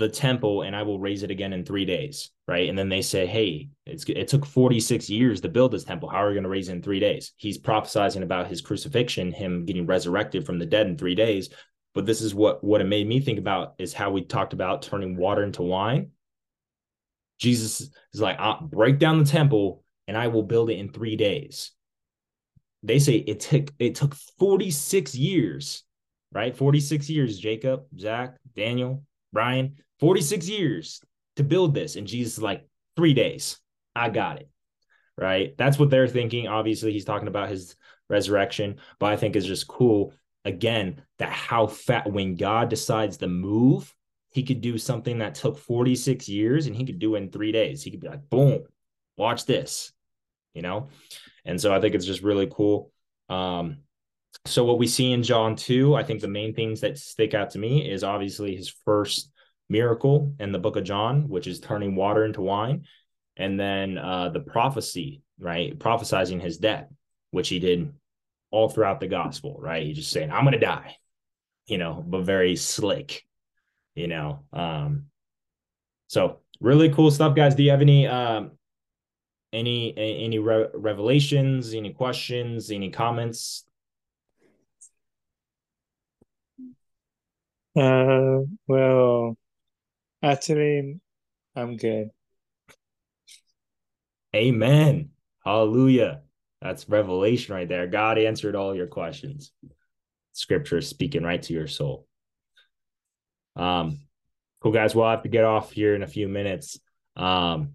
the 0.00 0.08
temple 0.08 0.62
and 0.62 0.74
I 0.74 0.82
will 0.82 0.98
raise 0.98 1.22
it 1.22 1.30
again 1.30 1.52
in 1.52 1.62
three 1.62 1.84
days, 1.84 2.30
right? 2.48 2.70
And 2.70 2.76
then 2.76 2.88
they 2.88 3.02
say, 3.02 3.26
hey, 3.26 3.68
it 3.86 4.28
took 4.28 4.46
46 4.46 5.10
years 5.10 5.42
to 5.42 5.50
build 5.50 5.72
this 5.72 5.84
temple. 5.84 6.08
How 6.08 6.24
are 6.24 6.28
we 6.28 6.34
going 6.34 6.44
to 6.44 6.48
raise 6.48 6.70
it 6.70 6.72
in 6.72 6.82
three 6.82 7.00
days? 7.00 7.32
He's 7.36 7.60
prophesizing 7.60 8.22
about 8.22 8.46
his 8.46 8.62
crucifixion, 8.62 9.30
him 9.30 9.66
getting 9.66 9.84
resurrected 9.84 10.46
from 10.46 10.58
the 10.58 10.64
dead 10.64 10.86
in 10.86 10.96
three 10.96 11.14
days. 11.14 11.50
But 11.92 12.06
this 12.06 12.22
is 12.22 12.34
what 12.34 12.64
what 12.64 12.80
it 12.80 12.84
made 12.84 13.06
me 13.06 13.20
think 13.20 13.38
about 13.38 13.74
is 13.78 13.92
how 13.92 14.10
we 14.10 14.24
talked 14.24 14.54
about 14.54 14.80
turning 14.80 15.18
water 15.18 15.42
into 15.42 15.62
wine. 15.62 16.12
Jesus 17.38 17.90
is 18.14 18.20
like, 18.20 18.40
I'll 18.40 18.62
break 18.62 18.98
down 18.98 19.18
the 19.18 19.24
temple 19.26 19.84
and 20.08 20.16
I 20.16 20.28
will 20.28 20.44
build 20.44 20.70
it 20.70 20.78
in 20.78 20.88
three 20.88 21.16
days. 21.16 21.72
They 22.82 23.00
say 23.00 23.16
it 23.16 23.40
took 23.40 23.70
it 23.78 23.96
took 23.96 24.14
46 24.38 25.14
years, 25.14 25.82
right? 26.32 26.56
46 26.56 27.10
years, 27.10 27.38
Jacob, 27.38 27.82
Zach, 27.98 28.36
Daniel, 28.56 29.04
Brian, 29.32 29.76
46 30.00 30.48
years 30.48 31.00
to 31.36 31.44
build 31.44 31.74
this. 31.74 31.96
And 31.96 32.06
Jesus 32.06 32.34
is 32.34 32.42
like, 32.42 32.66
three 32.96 33.14
days. 33.14 33.58
I 33.96 34.10
got 34.10 34.40
it. 34.40 34.48
Right. 35.16 35.56
That's 35.56 35.78
what 35.78 35.90
they're 35.90 36.08
thinking. 36.08 36.48
Obviously, 36.48 36.92
he's 36.92 37.04
talking 37.04 37.28
about 37.28 37.48
his 37.48 37.76
resurrection, 38.08 38.76
but 38.98 39.12
I 39.12 39.16
think 39.16 39.36
is 39.36 39.46
just 39.46 39.68
cool 39.68 40.12
again 40.44 41.02
that 41.18 41.30
how 41.30 41.66
fat 41.66 42.10
when 42.10 42.36
God 42.36 42.68
decides 42.68 43.18
to 43.18 43.28
move, 43.28 43.94
he 44.30 44.42
could 44.42 44.60
do 44.60 44.78
something 44.78 45.18
that 45.18 45.34
took 45.34 45.58
46 45.58 46.28
years 46.28 46.66
and 46.66 46.76
he 46.76 46.84
could 46.84 46.98
do 46.98 47.16
in 47.16 47.30
three 47.30 47.52
days. 47.52 47.82
He 47.82 47.90
could 47.90 48.00
be 48.00 48.08
like, 48.08 48.28
boom, 48.30 48.64
watch 49.16 49.44
this, 49.44 49.92
you 50.54 50.62
know? 50.62 50.88
And 51.44 51.60
so 51.60 51.74
I 51.74 51.80
think 51.80 51.94
it's 51.94 52.06
just 52.06 52.22
really 52.22 52.48
cool. 52.50 52.92
Um, 53.28 53.78
so 54.46 54.64
what 54.64 54.78
we 54.78 54.86
see 54.86 55.12
in 55.12 55.22
John 55.22 55.56
2, 55.56 55.94
I 55.94 56.02
think 56.02 56.20
the 56.20 56.28
main 56.28 56.54
things 56.54 56.80
that 56.80 56.98
stick 56.98 57.34
out 57.34 57.50
to 57.50 57.58
me 57.58 57.90
is 57.90 58.04
obviously 58.04 58.56
his 58.56 58.74
first 58.84 59.30
miracle 59.68 60.34
in 60.40 60.52
the 60.52 60.58
book 60.58 60.76
of 60.76 60.84
John, 60.84 61.28
which 61.28 61.46
is 61.46 61.60
turning 61.60 61.94
water 61.94 62.24
into 62.24 62.40
wine. 62.40 62.84
And 63.36 63.58
then 63.58 63.96
uh, 63.96 64.30
the 64.30 64.40
prophecy 64.40 65.22
right? 65.40 65.76
Prophesizing 65.76 66.40
his 66.40 66.58
death, 66.58 66.86
which 67.30 67.48
he 67.48 67.58
did 67.58 67.92
all 68.50 68.68
throughout 68.68 69.00
the 69.00 69.08
gospel, 69.08 69.56
right? 69.58 69.82
He's 69.82 69.96
just 69.96 70.10
saying, 70.10 70.30
I'm 70.30 70.44
going 70.44 70.52
to 70.52 70.58
die, 70.58 70.96
you 71.66 71.78
know, 71.78 72.04
but 72.06 72.22
very 72.22 72.56
slick, 72.56 73.24
you 73.94 74.06
know. 74.06 74.44
Um, 74.52 75.06
so 76.08 76.40
really 76.60 76.90
cool 76.90 77.10
stuff, 77.10 77.34
guys. 77.34 77.54
Do 77.54 77.62
you 77.62 77.70
have 77.70 77.80
any, 77.80 78.06
um, 78.06 78.52
any, 79.52 79.94
any 79.96 80.38
re- 80.38 80.68
revelations, 80.74 81.72
any 81.72 81.92
questions, 81.92 82.70
any 82.70 82.90
comments? 82.90 83.64
Uh, 87.76 88.40
well, 88.66 89.36
actually, 90.22 91.00
I'm 91.54 91.76
good. 91.76 92.08
Amen. 94.34 95.10
Hallelujah. 95.44 96.22
That's 96.60 96.88
revelation 96.88 97.54
right 97.54 97.68
there. 97.68 97.86
God 97.86 98.18
answered 98.18 98.54
all 98.54 98.74
your 98.74 98.86
questions. 98.86 99.52
Scripture 100.32 100.78
is 100.78 100.88
speaking 100.88 101.22
right 101.22 101.42
to 101.42 101.52
your 101.52 101.66
soul. 101.66 102.06
Um, 103.56 104.00
cool 104.60 104.72
guys. 104.72 104.94
We'll 104.94 105.08
have 105.08 105.22
to 105.22 105.28
get 105.28 105.44
off 105.44 105.72
here 105.72 105.94
in 105.94 106.02
a 106.02 106.08
few 106.08 106.28
minutes. 106.28 106.78
Um, 107.16 107.74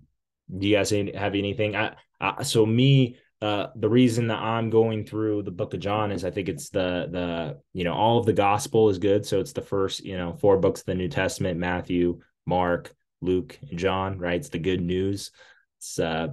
do 0.55 0.67
you 0.67 0.75
guys 0.75 0.91
have 0.91 1.35
anything? 1.35 1.75
I, 1.75 1.95
I 2.21 2.43
so 2.43 2.65
me, 2.65 3.17
uh, 3.41 3.67
the 3.75 3.89
reason 3.89 4.27
that 4.27 4.39
I'm 4.39 4.69
going 4.69 5.05
through 5.05 5.43
the 5.43 5.51
book 5.51 5.73
of 5.73 5.79
John 5.79 6.11
is 6.11 6.23
I 6.23 6.31
think 6.31 6.47
it's 6.47 6.69
the 6.69 7.07
the 7.11 7.59
you 7.73 7.83
know 7.83 7.93
all 7.93 8.17
of 8.17 8.25
the 8.25 8.33
gospel 8.33 8.89
is 8.89 8.97
good. 8.97 9.25
So 9.25 9.39
it's 9.39 9.53
the 9.53 9.61
first 9.61 10.03
you 10.05 10.17
know 10.17 10.33
four 10.33 10.57
books 10.57 10.81
of 10.81 10.85
the 10.85 10.95
New 10.95 11.09
Testament: 11.09 11.59
Matthew, 11.59 12.21
Mark, 12.45 12.93
Luke, 13.21 13.59
and 13.69 13.77
John. 13.77 14.17
Right? 14.19 14.35
It's 14.35 14.49
the 14.49 14.59
good 14.59 14.81
news. 14.81 15.31
It's 15.79 15.99
uh, 15.99 16.29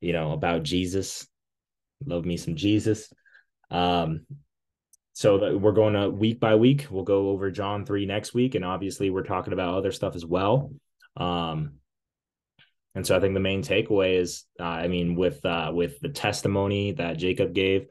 you 0.00 0.12
know 0.12 0.32
about 0.32 0.62
Jesus. 0.62 1.28
Love 2.04 2.24
me 2.24 2.36
some 2.36 2.56
Jesus. 2.56 3.12
Um, 3.70 4.26
so 5.12 5.38
that 5.38 5.58
we're 5.58 5.72
going 5.72 5.94
to 5.94 6.10
week 6.10 6.40
by 6.40 6.56
week. 6.56 6.86
We'll 6.90 7.04
go 7.04 7.30
over 7.30 7.50
John 7.50 7.84
three 7.84 8.06
next 8.06 8.32
week, 8.32 8.54
and 8.54 8.64
obviously 8.64 9.10
we're 9.10 9.22
talking 9.22 9.52
about 9.52 9.74
other 9.74 9.92
stuff 9.92 10.14
as 10.14 10.24
well. 10.24 10.72
Um, 11.16 11.74
and 12.96 13.06
so 13.06 13.14
I 13.14 13.20
think 13.20 13.34
the 13.34 13.40
main 13.40 13.62
takeaway 13.62 14.18
is, 14.18 14.44
uh, 14.58 14.64
I 14.64 14.88
mean, 14.88 15.16
with 15.16 15.44
uh, 15.44 15.70
with 15.72 16.00
the 16.00 16.08
testimony 16.08 16.92
that 16.92 17.18
Jacob 17.18 17.52
gave, 17.52 17.88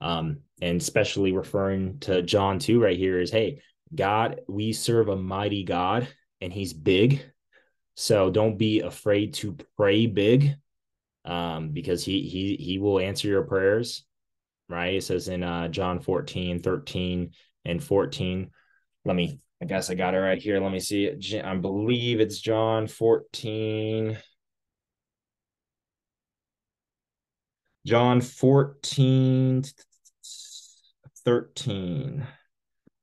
um, 0.00 0.40
and 0.60 0.80
especially 0.80 1.30
referring 1.30 2.00
to 2.00 2.20
John 2.22 2.58
two 2.58 2.82
right 2.82 2.98
here 2.98 3.20
is, 3.20 3.30
hey, 3.30 3.62
God, 3.94 4.40
we 4.48 4.72
serve 4.72 5.08
a 5.08 5.14
mighty 5.14 5.62
God, 5.62 6.08
and 6.40 6.52
He's 6.52 6.72
big. 6.72 7.24
So 7.94 8.28
don't 8.28 8.58
be 8.58 8.80
afraid 8.80 9.34
to 9.34 9.56
pray 9.76 10.06
big 10.06 10.56
um, 11.24 11.68
because 11.70 12.04
he 12.04 12.22
he 12.22 12.56
he 12.56 12.78
will 12.80 12.98
answer 12.98 13.28
your 13.28 13.44
prayers, 13.44 14.04
right? 14.68 14.94
It 14.94 15.04
says 15.04 15.28
in 15.28 15.44
uh, 15.44 15.68
John 15.68 16.00
14, 16.00 16.60
13, 16.60 17.30
and 17.66 17.84
14. 17.84 18.50
Let 19.04 19.14
me, 19.14 19.38
I 19.62 19.66
guess 19.66 19.90
I 19.90 19.94
got 19.94 20.14
it 20.14 20.18
right 20.18 20.42
here. 20.42 20.60
Let 20.60 20.72
me 20.72 20.80
see. 20.80 21.40
I 21.40 21.54
believe 21.54 22.18
it's 22.18 22.40
John 22.40 22.88
14. 22.88 24.18
John 27.86 28.20
14, 28.20 29.64
13. 31.24 32.26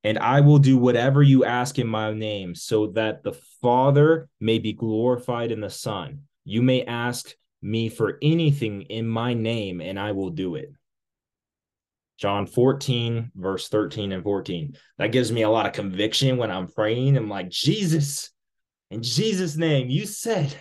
And 0.04 0.20
I 0.20 0.42
will 0.42 0.60
do 0.60 0.78
whatever 0.78 1.24
you 1.24 1.44
ask 1.44 1.80
in 1.80 1.88
my 1.88 2.14
name, 2.14 2.56
so 2.56 2.88
that 2.88 3.24
the 3.24 3.34
Father 3.62 4.30
may 4.40 4.60
be 4.60 4.74
glorified 4.74 5.52
in 5.52 5.60
the 5.60 5.70
Son. 5.70 6.22
You 6.46 6.62
may 6.62 6.84
ask 6.84 7.34
me 7.62 7.90
for 7.90 8.18
anything 8.22 8.84
in 8.84 9.08
my 9.08 9.34
name, 9.34 9.82
and 9.82 10.00
I 10.00 10.14
will 10.14 10.30
do 10.30 10.56
it. 10.56 10.72
John 12.18 12.46
14, 12.46 13.32
verse 13.36 13.68
13 13.68 14.12
and 14.12 14.24
14. 14.24 14.78
That 14.98 15.12
gives 15.12 15.32
me 15.32 15.42
a 15.42 15.50
lot 15.50 15.66
of 15.66 15.74
conviction 15.74 16.38
when 16.38 16.52
I'm 16.52 16.68
praying. 16.68 17.18
I'm 17.18 17.30
like, 17.30 17.50
Jesus, 17.50 18.32
in 18.90 19.04
Jesus' 19.04 19.58
name, 19.58 19.90
you 19.90 20.06
said, 20.06 20.56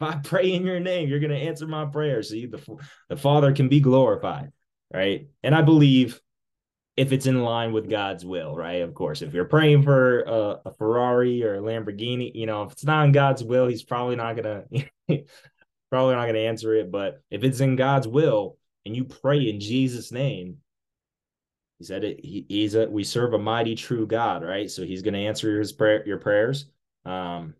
if 0.00 0.06
I 0.08 0.16
pray 0.16 0.52
in 0.52 0.66
your 0.66 0.80
name, 0.80 1.08
you're 1.08 1.20
going 1.20 1.30
to 1.30 1.36
answer 1.36 1.66
my 1.66 1.86
prayer. 1.86 2.22
See, 2.22 2.46
the, 2.46 2.60
the 3.08 3.16
Father 3.16 3.52
can 3.52 3.68
be 3.68 3.80
glorified, 3.80 4.52
right? 4.92 5.28
And 5.42 5.54
I 5.54 5.62
believe 5.62 6.20
if 6.96 7.12
it's 7.12 7.26
in 7.26 7.42
line 7.42 7.72
with 7.72 7.90
God's 7.90 8.24
will, 8.24 8.56
right? 8.56 8.80
Of 8.80 8.94
course, 8.94 9.20
if 9.20 9.34
you're 9.34 9.44
praying 9.44 9.82
for 9.82 10.20
a, 10.20 10.60
a 10.66 10.74
Ferrari 10.74 11.44
or 11.44 11.56
a 11.56 11.60
Lamborghini, 11.60 12.34
you 12.34 12.46
know, 12.46 12.62
if 12.62 12.72
it's 12.72 12.84
not 12.84 13.04
in 13.04 13.12
God's 13.12 13.44
will, 13.44 13.66
he's 13.66 13.84
probably 13.84 14.16
not 14.16 14.36
going 14.36 14.64
to 15.10 15.24
probably 15.90 16.14
not 16.14 16.22
going 16.22 16.34
to 16.34 16.46
answer 16.46 16.74
it. 16.74 16.90
But 16.90 17.22
if 17.30 17.44
it's 17.44 17.60
in 17.60 17.76
God's 17.76 18.08
will 18.08 18.56
and 18.86 18.96
you 18.96 19.04
pray 19.04 19.48
in 19.48 19.60
Jesus' 19.60 20.10
name, 20.10 20.58
he 21.78 21.84
said 21.84 22.04
it. 22.04 22.24
He, 22.24 22.46
he's 22.48 22.74
a 22.74 22.88
we 22.88 23.04
serve 23.04 23.34
a 23.34 23.38
mighty 23.38 23.74
true 23.74 24.06
God, 24.06 24.42
right? 24.42 24.70
So 24.70 24.82
he's 24.82 25.02
going 25.02 25.14
to 25.14 25.26
answer 25.26 25.58
his 25.58 25.72
prayer, 25.72 26.06
your 26.06 26.18
prayers. 26.18 26.66
Um, 27.04 27.54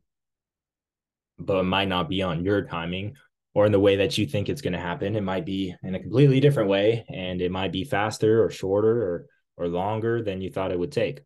but 1.39 1.59
it 1.59 1.65
might 1.65 1.89
not 1.89 2.09
be 2.09 2.23
on 2.23 2.45
your 2.45 2.63
timing 2.63 3.15
or 3.55 3.67
in 3.67 3.73
the 3.73 3.81
way 3.81 3.97
that 3.97 4.19
you 4.19 4.27
think 4.27 4.49
it's 4.49 4.61
going 4.61 4.75
to 4.75 4.79
happen. 4.79 5.17
It 5.17 5.23
might 5.23 5.47
be 5.47 5.75
in 5.83 5.95
a 5.95 6.01
completely 6.01 6.41
different 6.41 6.69
way, 6.69 7.05
and 7.09 7.41
it 7.41 7.51
might 7.51 7.73
be 7.73 7.85
faster 7.85 8.45
or 8.45 8.51
shorter 8.51 9.03
or 9.03 9.27
or 9.57 9.69
longer 9.69 10.23
than 10.23 10.43
you 10.43 10.51
thought 10.51 10.71
it 10.71 10.79
would 10.79 10.93
take. 10.93 11.21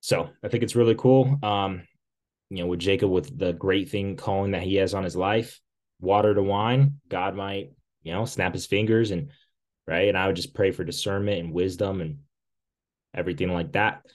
So 0.00 0.30
I 0.42 0.48
think 0.48 0.62
it's 0.62 0.74
really 0.76 0.94
cool. 0.94 1.38
Um, 1.42 1.82
you 2.48 2.58
know, 2.62 2.66
with 2.66 2.80
Jacob, 2.80 3.10
with 3.10 3.38
the 3.38 3.52
great 3.52 3.90
thing 3.90 4.16
calling 4.16 4.52
that 4.52 4.62
he 4.62 4.76
has 4.76 4.94
on 4.94 5.04
his 5.04 5.14
life, 5.14 5.60
water 6.00 6.34
to 6.34 6.42
wine, 6.42 7.00
God 7.08 7.36
might, 7.36 7.72
you 8.02 8.12
know, 8.12 8.24
snap 8.24 8.54
his 8.54 8.66
fingers 8.66 9.10
and 9.10 9.30
right. 9.86 10.08
And 10.08 10.16
I 10.16 10.26
would 10.26 10.36
just 10.36 10.54
pray 10.54 10.70
for 10.70 10.84
discernment 10.84 11.38
and 11.38 11.52
wisdom 11.52 12.00
and 12.00 12.20
everything 13.14 13.52
like 13.52 13.72
that. 13.72 14.06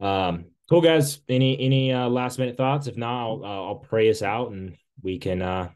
Um, 0.00 0.46
cool 0.68 0.80
guys. 0.80 1.20
Any 1.28 1.58
any 1.60 1.92
uh, 1.92 2.08
last 2.08 2.38
minute 2.38 2.56
thoughts? 2.56 2.86
If 2.86 2.96
not, 2.96 3.20
I'll 3.20 3.44
uh, 3.44 3.66
I'll 3.66 3.76
pray 3.76 4.10
us 4.10 4.22
out 4.22 4.52
and 4.52 4.76
we 5.02 5.18
can 5.18 5.42
uh 5.42 5.70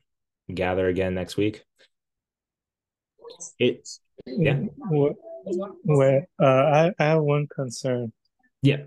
gather 0.53 0.89
again 0.89 1.15
next 1.15 1.37
week. 1.37 1.65
It's 3.59 4.01
yeah. 4.27 4.61
What, 4.89 5.17
what 5.85 6.25
uh 6.41 6.45
I, 6.45 6.93
I 6.99 7.05
have 7.05 7.23
one 7.23 7.47
concern. 7.47 8.13
Yeah. 8.63 8.85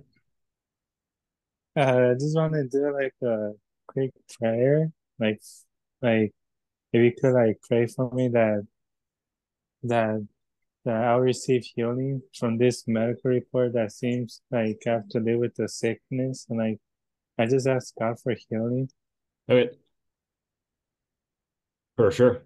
Uh, 1.76 2.12
I 2.12 2.14
just 2.14 2.36
want 2.36 2.54
to 2.54 2.68
do 2.68 2.94
like 2.94 3.16
a 3.24 3.54
quick 3.88 4.12
prayer, 4.40 4.92
like 5.20 5.42
like 6.02 6.32
if 6.92 7.02
you 7.02 7.12
could 7.20 7.34
like 7.34 7.58
pray 7.68 7.88
for 7.88 8.12
me 8.14 8.28
that 8.30 8.68
that 9.84 10.28
that 10.86 11.04
I'll 11.04 11.20
receive 11.20 11.64
healing 11.64 12.22
from 12.38 12.58
this 12.58 12.84
medical 12.88 13.32
report 13.32 13.74
that 13.74 13.92
seems 13.92 14.42
like 14.52 14.82
I 14.86 14.92
have 14.92 15.10
to 15.10 15.20
live 15.20 15.40
with 15.40 15.56
the 15.56 15.68
sickness 15.68 16.46
and 16.50 16.60
like 16.60 16.80
I 17.38 17.46
just 17.46 17.68
ask 17.68 17.94
God 18.00 18.20
for 18.22 18.36
healing. 18.50 18.90
Okay. 19.50 19.72
For 21.96 22.12
sure. 22.12 22.44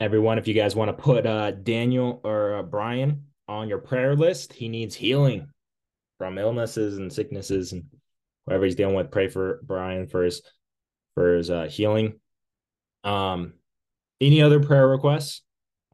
Everyone, 0.00 0.38
if 0.38 0.48
you 0.48 0.54
guys 0.54 0.76
want 0.76 0.88
to 0.88 1.02
put 1.02 1.26
uh 1.26 1.52
Daniel 1.52 2.20
or 2.24 2.56
uh, 2.56 2.62
Brian 2.62 3.24
on 3.46 3.68
your 3.68 3.78
prayer 3.78 4.14
list, 4.16 4.52
he 4.52 4.68
needs 4.68 4.94
healing 4.94 5.48
from 6.18 6.38
illnesses 6.38 6.98
and 6.98 7.12
sicknesses 7.12 7.72
and 7.72 7.84
whatever 8.44 8.64
he's 8.64 8.74
dealing 8.74 8.94
with. 8.94 9.10
Pray 9.10 9.28
for 9.28 9.60
Brian 9.62 10.06
for 10.08 10.24
his 10.24 10.42
for 11.14 11.36
his 11.36 11.50
uh, 11.50 11.64
healing. 11.64 12.18
Um, 13.04 13.54
any 14.20 14.42
other 14.42 14.60
prayer 14.60 14.88
requests? 14.88 15.42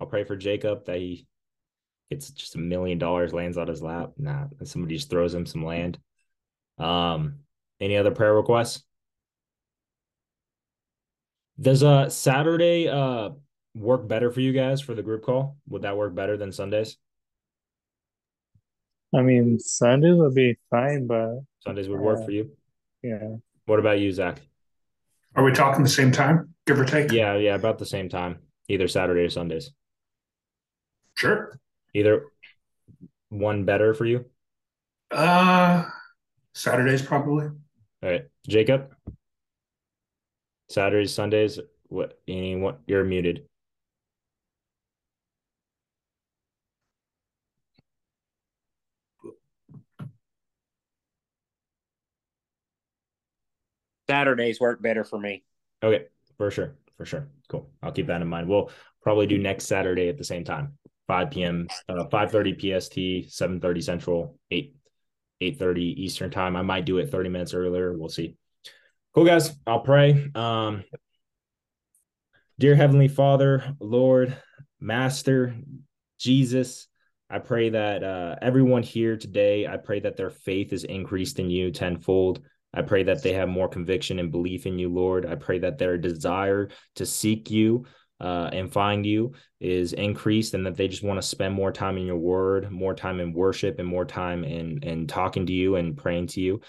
I'll 0.00 0.06
pray 0.06 0.24
for 0.24 0.36
Jacob 0.36 0.86
that 0.86 0.96
he 0.96 1.26
gets 2.10 2.30
just 2.30 2.54
a 2.54 2.58
million 2.58 2.98
dollars 2.98 3.32
lands 3.32 3.56
on 3.56 3.68
his 3.68 3.82
lap. 3.82 4.12
Nah, 4.18 4.46
somebody 4.64 4.96
just 4.96 5.10
throws 5.10 5.34
him 5.34 5.46
some 5.46 5.64
land. 5.64 5.98
Um, 6.78 7.40
any 7.80 7.96
other 7.96 8.10
prayer 8.10 8.34
requests? 8.34 8.82
Does 11.60 11.84
uh 11.84 12.08
Saturday 12.08 12.88
uh 12.88 13.30
work 13.74 14.08
better 14.08 14.30
for 14.30 14.40
you 14.40 14.52
guys 14.52 14.80
for 14.80 14.94
the 14.94 15.02
group 15.02 15.22
call? 15.22 15.56
Would 15.68 15.82
that 15.82 15.96
work 15.96 16.14
better 16.14 16.36
than 16.36 16.52
Sundays? 16.52 16.96
I 19.14 19.22
mean, 19.22 19.58
Sundays 19.60 20.16
would 20.16 20.34
be 20.34 20.58
fine, 20.70 21.06
but 21.06 21.40
Sundays 21.60 21.88
would 21.88 22.00
work 22.00 22.20
uh, 22.20 22.24
for 22.24 22.30
you. 22.32 22.50
Yeah. 23.02 23.36
What 23.66 23.78
about 23.78 24.00
you, 24.00 24.10
Zach? 24.10 24.40
Are 25.36 25.44
we 25.44 25.52
talking 25.52 25.82
the 25.82 25.88
same 25.90 26.10
time, 26.10 26.54
give 26.66 26.78
or 26.78 26.84
take? 26.84 27.12
Yeah, 27.12 27.36
yeah, 27.36 27.54
about 27.54 27.78
the 27.78 27.86
same 27.86 28.08
time, 28.08 28.38
either 28.68 28.88
Saturday 28.88 29.22
or 29.22 29.30
Sundays. 29.30 29.70
Sure. 31.16 31.60
Either 31.94 32.26
one 33.30 33.64
better 33.64 33.94
for 33.94 34.04
you? 34.04 34.26
Uh 35.10 35.84
Saturdays 36.54 37.02
probably. 37.02 37.46
All 37.46 38.10
right, 38.10 38.26
Jacob. 38.46 38.94
Saturdays, 40.68 41.14
Sundays. 41.14 41.58
What? 41.88 42.18
Any? 42.28 42.56
What? 42.56 42.80
You're 42.86 43.04
muted. 43.04 43.46
Saturdays 54.08 54.60
work 54.60 54.82
better 54.82 55.04
for 55.04 55.18
me. 55.18 55.44
Okay, 55.82 56.06
for 56.36 56.50
sure. 56.50 56.74
for 56.96 57.04
sure. 57.04 57.28
Cool. 57.48 57.70
I'll 57.82 57.92
keep 57.92 58.06
that 58.08 58.22
in 58.22 58.28
mind. 58.28 58.48
We'll 58.48 58.70
probably 59.02 59.26
do 59.26 59.38
next 59.38 59.66
Saturday 59.66 60.08
at 60.08 60.18
the 60.18 60.24
same 60.24 60.44
time, 60.44 60.76
5 61.06 61.30
p.m., 61.30 61.68
uh, 61.88 62.04
5:30 62.10 62.54
PST, 62.54 62.96
7:30 63.30 63.82
Central, 63.82 64.38
8 64.50 64.74
8:30 65.40 65.80
Eastern 65.80 66.30
time. 66.30 66.56
I 66.56 66.62
might 66.62 66.86
do 66.86 66.98
it 66.98 67.10
30 67.10 67.28
minutes 67.28 67.54
earlier. 67.54 67.96
We'll 67.96 68.08
see. 68.08 68.36
Cool, 69.14 69.24
guys. 69.24 69.52
I'll 69.66 69.80
pray. 69.80 70.30
Um, 70.34 70.84
dear 72.58 72.74
Heavenly 72.74 73.08
Father, 73.08 73.76
Lord, 73.80 74.36
Master, 74.80 75.54
Jesus, 76.18 76.88
I 77.30 77.38
pray 77.38 77.70
that 77.70 78.02
uh, 78.02 78.36
everyone 78.42 78.82
here 78.82 79.16
today, 79.16 79.66
I 79.66 79.76
pray 79.76 80.00
that 80.00 80.16
their 80.16 80.30
faith 80.30 80.72
is 80.72 80.84
increased 80.84 81.38
in 81.38 81.50
you 81.50 81.70
tenfold. 81.70 82.40
I 82.72 82.82
pray 82.82 83.04
that 83.04 83.22
they 83.22 83.32
have 83.32 83.48
more 83.48 83.68
conviction 83.68 84.18
and 84.18 84.32
belief 84.32 84.66
in 84.66 84.78
you, 84.78 84.88
Lord. 84.88 85.26
I 85.26 85.36
pray 85.36 85.58
that 85.60 85.78
their 85.78 85.96
desire 85.96 86.70
to 86.96 87.06
seek 87.06 87.50
you 87.50 87.86
uh, 88.24 88.48
and 88.54 88.72
find 88.72 89.04
you 89.04 89.34
is 89.60 89.92
increased 89.92 90.54
and 90.54 90.64
that 90.64 90.76
they 90.76 90.88
just 90.88 91.02
want 91.02 91.20
to 91.20 91.28
spend 91.28 91.52
more 91.52 91.70
time 91.70 91.98
in 91.98 92.06
your 92.06 92.16
word, 92.16 92.70
more 92.70 92.94
time 92.94 93.20
in 93.20 93.34
worship, 93.34 93.78
and 93.78 93.86
more 93.86 94.06
time 94.06 94.44
in, 94.44 94.82
in 94.82 95.06
talking 95.06 95.44
to 95.44 95.52
you 95.52 95.76
and 95.76 95.98
praying 95.98 96.26
to 96.28 96.40
you. 96.40 96.62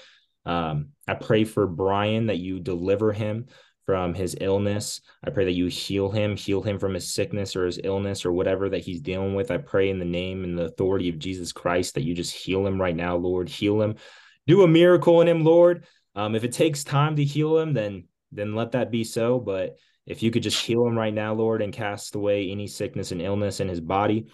Um, 0.45 0.89
I 1.07 1.13
pray 1.13 1.45
for 1.45 1.65
Brian 1.65 2.27
that 2.27 2.39
you 2.39 2.59
deliver 2.59 3.13
him 3.13 3.45
from 3.85 4.13
his 4.13 4.35
illness. 4.41 4.99
I 5.23 5.29
pray 5.29 5.45
that 5.45 5.53
you 5.53 5.67
heal 5.67 6.11
him, 6.11 6.35
heal 6.35 6.61
him 6.61 6.77
from 6.77 6.93
his 6.93 7.13
sickness 7.13 7.55
or 7.55 7.65
his 7.65 7.79
illness 7.81 8.25
or 8.25 8.33
whatever 8.33 8.67
that 8.67 8.83
he's 8.83 8.99
dealing 8.99 9.33
with. 9.33 9.49
I 9.49 9.57
pray 9.57 9.89
in 9.89 9.97
the 9.97 10.03
name 10.03 10.43
and 10.43 10.59
the 10.59 10.65
authority 10.65 11.07
of 11.07 11.19
Jesus 11.19 11.53
Christ 11.53 11.95
that 11.95 12.03
you 12.03 12.13
just 12.13 12.35
heal 12.35 12.67
him 12.67 12.81
right 12.81 12.95
now, 12.95 13.15
Lord. 13.15 13.47
Heal 13.47 13.81
him. 13.81 13.95
Do 14.45 14.63
a 14.63 14.67
miracle 14.67 15.21
in 15.21 15.27
him, 15.29 15.45
Lord. 15.45 15.85
Um, 16.15 16.35
if 16.35 16.43
it 16.43 16.51
takes 16.51 16.83
time 16.83 17.15
to 17.15 17.23
heal 17.23 17.57
him, 17.57 17.73
then 17.73 18.09
then 18.33 18.55
let 18.55 18.73
that 18.73 18.91
be 18.91 19.05
so. 19.05 19.39
But 19.39 19.77
if 20.05 20.21
you 20.23 20.31
could 20.31 20.43
just 20.43 20.63
heal 20.63 20.85
him 20.85 20.97
right 20.97 21.13
now, 21.13 21.33
Lord, 21.33 21.61
and 21.61 21.73
cast 21.73 22.15
away 22.15 22.49
any 22.49 22.67
sickness 22.67 23.11
and 23.11 23.21
illness 23.21 23.59
in 23.59 23.67
his 23.67 23.81
body. 23.81 24.27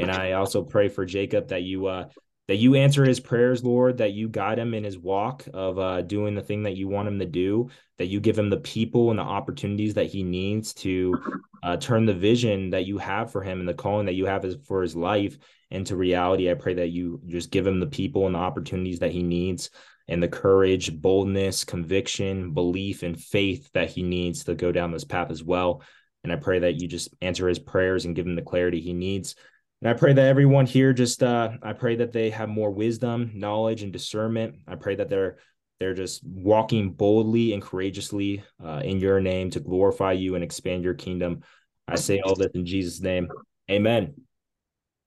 And 0.00 0.10
I 0.10 0.32
also 0.32 0.62
pray 0.62 0.88
for 0.88 1.04
Jacob 1.04 1.48
that 1.48 1.62
you 1.62 1.86
uh 1.86 2.08
that 2.46 2.56
you 2.56 2.74
answer 2.74 3.04
his 3.04 3.20
prayers, 3.20 3.64
Lord, 3.64 3.98
that 3.98 4.12
you 4.12 4.28
guide 4.28 4.58
him 4.58 4.74
in 4.74 4.84
his 4.84 4.98
walk 4.98 5.46
of 5.54 5.78
uh, 5.78 6.02
doing 6.02 6.34
the 6.34 6.42
thing 6.42 6.64
that 6.64 6.76
you 6.76 6.88
want 6.88 7.08
him 7.08 7.18
to 7.20 7.24
do, 7.24 7.70
that 7.96 8.08
you 8.08 8.20
give 8.20 8.38
him 8.38 8.50
the 8.50 8.58
people 8.58 9.08
and 9.08 9.18
the 9.18 9.22
opportunities 9.22 9.94
that 9.94 10.06
he 10.06 10.22
needs 10.22 10.74
to 10.74 11.14
uh, 11.62 11.78
turn 11.78 12.04
the 12.04 12.12
vision 12.12 12.68
that 12.70 12.84
you 12.84 12.98
have 12.98 13.32
for 13.32 13.42
him 13.42 13.60
and 13.60 13.68
the 13.68 13.72
calling 13.72 14.04
that 14.06 14.14
you 14.14 14.26
have 14.26 14.44
for 14.66 14.82
his 14.82 14.94
life 14.94 15.38
into 15.70 15.96
reality. 15.96 16.50
I 16.50 16.54
pray 16.54 16.74
that 16.74 16.90
you 16.90 17.20
just 17.26 17.50
give 17.50 17.66
him 17.66 17.80
the 17.80 17.86
people 17.86 18.26
and 18.26 18.34
the 18.34 18.40
opportunities 18.40 18.98
that 18.98 19.12
he 19.12 19.22
needs 19.22 19.70
and 20.08 20.22
the 20.22 20.28
courage, 20.28 20.92
boldness, 20.92 21.64
conviction, 21.64 22.52
belief, 22.52 23.02
and 23.02 23.20
faith 23.20 23.70
that 23.72 23.90
he 23.90 24.02
needs 24.02 24.44
to 24.44 24.54
go 24.54 24.72
down 24.72 24.92
this 24.92 25.04
path 25.04 25.30
as 25.30 25.42
well. 25.42 25.82
And 26.22 26.32
I 26.32 26.36
pray 26.36 26.60
that 26.60 26.80
you 26.80 26.88
just 26.88 27.14
answer 27.20 27.48
his 27.48 27.58
prayers 27.58 28.04
and 28.04 28.14
give 28.14 28.26
him 28.26 28.34
the 28.34 28.42
clarity 28.42 28.80
he 28.80 28.92
needs. 28.92 29.34
And 29.82 29.90
I 29.90 29.94
pray 29.94 30.12
that 30.12 30.26
everyone 30.26 30.66
here 30.66 30.92
just 30.92 31.22
uh 31.22 31.52
I 31.62 31.74
pray 31.74 31.96
that 31.96 32.12
they 32.12 32.30
have 32.30 32.48
more 32.48 32.70
wisdom, 32.70 33.32
knowledge, 33.34 33.82
and 33.82 33.92
discernment. 33.92 34.56
I 34.66 34.76
pray 34.76 34.94
that 34.96 35.08
they're 35.08 35.36
they're 35.80 35.94
just 35.94 36.24
walking 36.24 36.92
boldly 36.92 37.52
and 37.52 37.62
courageously 37.62 38.42
uh, 38.64 38.80
in 38.84 39.00
your 39.00 39.20
name 39.20 39.50
to 39.50 39.60
glorify 39.60 40.12
you 40.12 40.34
and 40.34 40.44
expand 40.44 40.84
your 40.84 40.94
kingdom. 40.94 41.42
I 41.86 41.96
say 41.96 42.20
all 42.20 42.34
this 42.36 42.52
in 42.54 42.64
Jesus' 42.64 43.00
name. 43.00 43.28
Amen. 43.70 44.14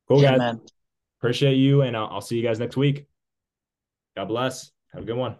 Cool, 0.07 0.21
guys. 0.21 0.35
Amen. 0.35 0.61
Appreciate 1.19 1.55
you, 1.55 1.81
and 1.81 1.97
I'll, 1.97 2.07
I'll 2.07 2.21
see 2.21 2.35
you 2.35 2.43
guys 2.43 2.59
next 2.59 2.77
week. 2.77 3.07
God 4.15 4.25
bless. 4.25 4.71
Have 4.93 5.03
a 5.03 5.05
good 5.05 5.15
one. 5.15 5.35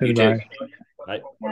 Goodbye. 0.00 0.44
Bye. 1.06 1.22